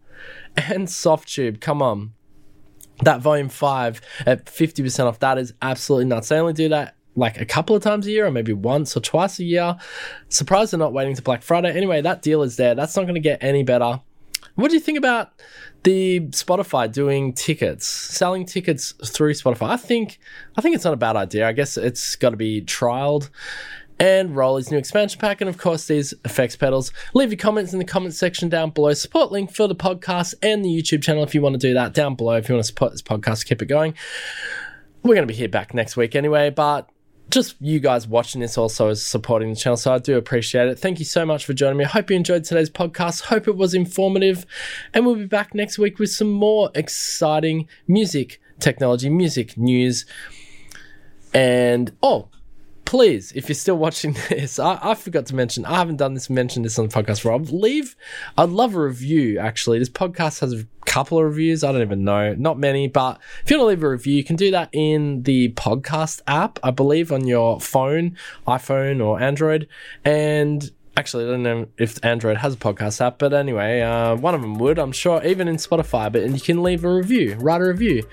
and 0.56 0.86
Softube. 0.86 1.60
Come 1.60 1.82
on. 1.82 2.14
That 3.02 3.20
volume 3.20 3.48
five 3.48 4.00
at 4.24 4.46
50% 4.46 5.06
off, 5.06 5.18
that 5.18 5.36
is 5.38 5.52
absolutely 5.60 6.06
nuts. 6.06 6.28
They 6.28 6.38
only 6.38 6.52
do 6.52 6.68
that 6.68 6.96
like 7.16 7.40
a 7.40 7.44
couple 7.44 7.76
of 7.76 7.82
times 7.82 8.06
a 8.06 8.10
year 8.10 8.26
or 8.26 8.30
maybe 8.30 8.52
once 8.52 8.96
or 8.96 9.00
twice 9.00 9.38
a 9.38 9.44
year. 9.44 9.76
Surprised 10.28 10.72
they're 10.72 10.78
not 10.78 10.92
waiting 10.92 11.14
to 11.16 11.22
Black 11.22 11.42
Friday. 11.42 11.72
Anyway, 11.72 12.00
that 12.02 12.22
deal 12.22 12.42
is 12.42 12.56
there. 12.56 12.74
That's 12.74 12.96
not 12.96 13.02
going 13.02 13.14
to 13.14 13.20
get 13.20 13.42
any 13.42 13.62
better. 13.62 14.00
What 14.54 14.68
do 14.68 14.74
you 14.74 14.80
think 14.80 14.98
about 14.98 15.32
the 15.82 16.20
Spotify 16.28 16.90
doing 16.90 17.32
tickets, 17.32 17.86
selling 17.86 18.46
tickets 18.46 18.92
through 19.04 19.34
Spotify? 19.34 19.70
I 19.70 19.76
think 19.76 20.20
I 20.56 20.60
think 20.60 20.76
it's 20.76 20.84
not 20.84 20.94
a 20.94 20.98
bad 20.98 21.16
idea. 21.16 21.48
I 21.48 21.52
guess 21.52 21.76
it's 21.76 22.14
got 22.14 22.30
to 22.30 22.36
be 22.36 22.62
trialed 22.62 23.30
and 23.98 24.34
ROLI's 24.36 24.70
new 24.70 24.78
expansion 24.78 25.20
pack, 25.20 25.40
and 25.40 25.48
of 25.48 25.58
course, 25.58 25.86
these 25.86 26.14
effects 26.24 26.56
pedals. 26.56 26.92
Leave 27.14 27.30
your 27.30 27.38
comments 27.38 27.72
in 27.72 27.78
the 27.78 27.84
comment 27.84 28.14
section 28.14 28.48
down 28.48 28.70
below. 28.70 28.92
Support 28.92 29.32
link 29.32 29.54
for 29.54 29.68
the 29.68 29.74
podcast 29.74 30.34
and 30.42 30.64
the 30.64 30.68
YouTube 30.68 31.02
channel 31.02 31.22
if 31.22 31.34
you 31.34 31.42
want 31.42 31.54
to 31.54 31.58
do 31.58 31.74
that 31.74 31.94
down 31.94 32.14
below. 32.14 32.34
If 32.34 32.48
you 32.48 32.54
want 32.54 32.64
to 32.64 32.68
support 32.68 32.92
this 32.92 33.02
podcast, 33.02 33.46
keep 33.46 33.62
it 33.62 33.66
going. 33.66 33.94
We're 35.02 35.14
going 35.14 35.26
to 35.28 35.32
be 35.32 35.38
here 35.38 35.48
back 35.48 35.74
next 35.74 35.96
week 35.96 36.16
anyway, 36.16 36.50
but 36.50 36.88
just 37.30 37.56
you 37.60 37.80
guys 37.80 38.06
watching 38.06 38.40
this 38.40 38.58
also 38.58 38.88
is 38.88 39.04
supporting 39.04 39.50
the 39.50 39.56
channel, 39.56 39.76
so 39.76 39.94
I 39.94 39.98
do 39.98 40.16
appreciate 40.16 40.68
it. 40.68 40.78
Thank 40.78 40.98
you 40.98 41.04
so 41.04 41.24
much 41.24 41.44
for 41.44 41.52
joining 41.52 41.78
me. 41.78 41.84
I 41.84 41.88
hope 41.88 42.10
you 42.10 42.16
enjoyed 42.16 42.44
today's 42.44 42.70
podcast. 42.70 43.22
Hope 43.22 43.48
it 43.48 43.56
was 43.56 43.74
informative, 43.74 44.46
and 44.92 45.06
we'll 45.06 45.16
be 45.16 45.26
back 45.26 45.54
next 45.54 45.78
week 45.78 45.98
with 45.98 46.10
some 46.10 46.30
more 46.30 46.70
exciting 46.74 47.68
music, 47.86 48.40
technology, 48.58 49.08
music 49.08 49.56
news. 49.56 50.04
And 51.32 51.96
oh, 52.02 52.28
please, 52.84 53.32
if 53.32 53.48
you're 53.48 53.54
still 53.54 53.76
watching 53.76 54.12
this, 54.28 54.58
I, 54.58 54.78
I, 54.82 54.94
forgot 54.94 55.26
to 55.26 55.34
mention, 55.34 55.64
I 55.64 55.76
haven't 55.76 55.96
done 55.96 56.14
this, 56.14 56.30
mentioned 56.30 56.64
this 56.64 56.78
on 56.78 56.88
the 56.88 56.94
podcast 56.94 57.24
Rob. 57.24 57.48
Leave, 57.50 57.96
I'd 58.36 58.50
love 58.50 58.74
a 58.74 58.80
review 58.80 59.38
actually. 59.38 59.78
This 59.78 59.88
podcast 59.88 60.40
has 60.40 60.52
a 60.52 60.66
couple 60.86 61.18
of 61.18 61.24
reviews. 61.24 61.64
I 61.64 61.72
don't 61.72 61.82
even 61.82 62.04
know, 62.04 62.34
not 62.34 62.58
many, 62.58 62.88
but 62.88 63.18
if 63.42 63.50
you 63.50 63.58
want 63.58 63.66
to 63.66 63.68
leave 63.68 63.82
a 63.82 63.88
review, 63.88 64.14
you 64.14 64.24
can 64.24 64.36
do 64.36 64.50
that 64.52 64.68
in 64.72 65.22
the 65.22 65.52
podcast 65.52 66.22
app, 66.26 66.58
I 66.62 66.70
believe, 66.70 67.12
on 67.12 67.26
your 67.26 67.60
phone, 67.60 68.16
iPhone 68.46 69.04
or 69.04 69.20
Android. 69.20 69.68
And 70.04 70.70
actually, 70.96 71.24
I 71.24 71.30
don't 71.30 71.42
know 71.42 71.66
if 71.78 72.02
Android 72.04 72.36
has 72.38 72.54
a 72.54 72.58
podcast 72.58 73.00
app, 73.00 73.18
but 73.18 73.32
anyway, 73.32 73.80
uh, 73.80 74.14
one 74.16 74.34
of 74.34 74.40
them 74.40 74.58
would, 74.58 74.78
I'm 74.78 74.92
sure, 74.92 75.24
even 75.24 75.48
in 75.48 75.56
Spotify. 75.56 76.12
But 76.12 76.28
you 76.30 76.40
can 76.40 76.62
leave 76.62 76.84
a 76.84 76.94
review, 76.94 77.36
write 77.36 77.60
a 77.60 77.64
review 77.64 78.04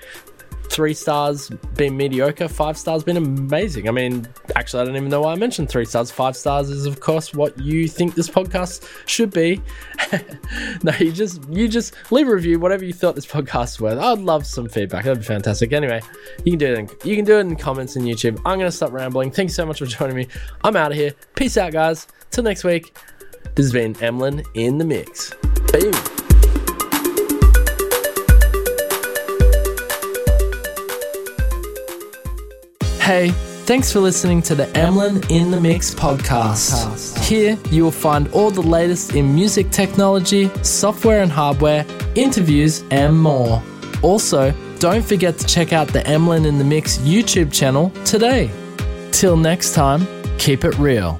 three 0.72 0.94
stars 0.94 1.50
being 1.76 1.96
mediocre, 1.96 2.48
five 2.48 2.78
stars 2.78 3.04
being 3.04 3.18
amazing. 3.18 3.88
I 3.88 3.92
mean, 3.92 4.26
actually, 4.56 4.82
I 4.82 4.84
don't 4.86 4.96
even 4.96 5.10
know 5.10 5.20
why 5.20 5.32
I 5.32 5.34
mentioned 5.34 5.68
three 5.68 5.84
stars. 5.84 6.10
Five 6.10 6.34
stars 6.34 6.70
is, 6.70 6.86
of 6.86 6.98
course, 6.98 7.34
what 7.34 7.56
you 7.58 7.86
think 7.86 8.14
this 8.14 8.28
podcast 8.28 8.88
should 9.06 9.30
be. 9.30 9.60
no, 10.82 10.92
you 10.98 11.12
just 11.12 11.46
you 11.50 11.68
just 11.68 11.94
leave 12.10 12.26
a 12.26 12.34
review, 12.34 12.58
whatever 12.58 12.84
you 12.84 12.92
thought 12.92 13.14
this 13.14 13.26
podcast 13.26 13.80
was. 13.80 13.98
I'd 13.98 14.24
love 14.24 14.46
some 14.46 14.68
feedback. 14.68 15.04
That'd 15.04 15.20
be 15.20 15.24
fantastic. 15.24 15.72
Anyway, 15.72 16.00
you 16.44 16.52
can 16.52 16.58
do 16.58 16.72
it. 16.72 16.78
In, 16.78 16.88
you 17.04 17.16
can 17.16 17.24
do 17.24 17.36
it 17.36 17.40
in 17.40 17.54
comments 17.56 17.96
in 17.96 18.04
YouTube. 18.04 18.40
I'm 18.46 18.58
gonna 18.58 18.72
stop 18.72 18.92
rambling. 18.92 19.30
Thank 19.30 19.50
you 19.50 19.54
so 19.54 19.66
much 19.66 19.78
for 19.78 19.86
joining 19.86 20.16
me. 20.16 20.26
I'm 20.64 20.74
out 20.76 20.92
of 20.92 20.96
here. 20.96 21.12
Peace 21.36 21.56
out, 21.58 21.72
guys. 21.72 22.06
Till 22.30 22.44
next 22.44 22.64
week. 22.64 22.96
This 23.54 23.66
has 23.66 23.72
been 23.72 23.94
Emlyn 23.96 24.42
in 24.54 24.78
the 24.78 24.84
mix. 24.84 25.34
Boom. 25.70 26.21
Hey, 33.02 33.30
thanks 33.66 33.92
for 33.92 33.98
listening 33.98 34.42
to 34.42 34.54
the 34.54 34.66
Emlyn 34.78 35.28
in 35.28 35.50
the 35.50 35.60
Mix 35.60 35.92
podcast. 35.92 37.18
Here 37.18 37.58
you 37.68 37.82
will 37.82 37.90
find 37.90 38.28
all 38.28 38.52
the 38.52 38.62
latest 38.62 39.16
in 39.16 39.34
music 39.34 39.70
technology, 39.70 40.48
software 40.62 41.20
and 41.20 41.32
hardware, 41.32 41.84
interviews, 42.14 42.84
and 42.92 43.20
more. 43.20 43.60
Also, 44.02 44.54
don't 44.78 45.04
forget 45.04 45.36
to 45.38 45.46
check 45.48 45.72
out 45.72 45.88
the 45.88 46.06
Emlyn 46.06 46.46
in 46.46 46.58
the 46.58 46.64
Mix 46.64 46.98
YouTube 46.98 47.52
channel 47.52 47.90
today. 48.04 48.48
Till 49.10 49.36
next 49.36 49.74
time, 49.74 50.06
keep 50.38 50.62
it 50.62 50.78
real. 50.78 51.18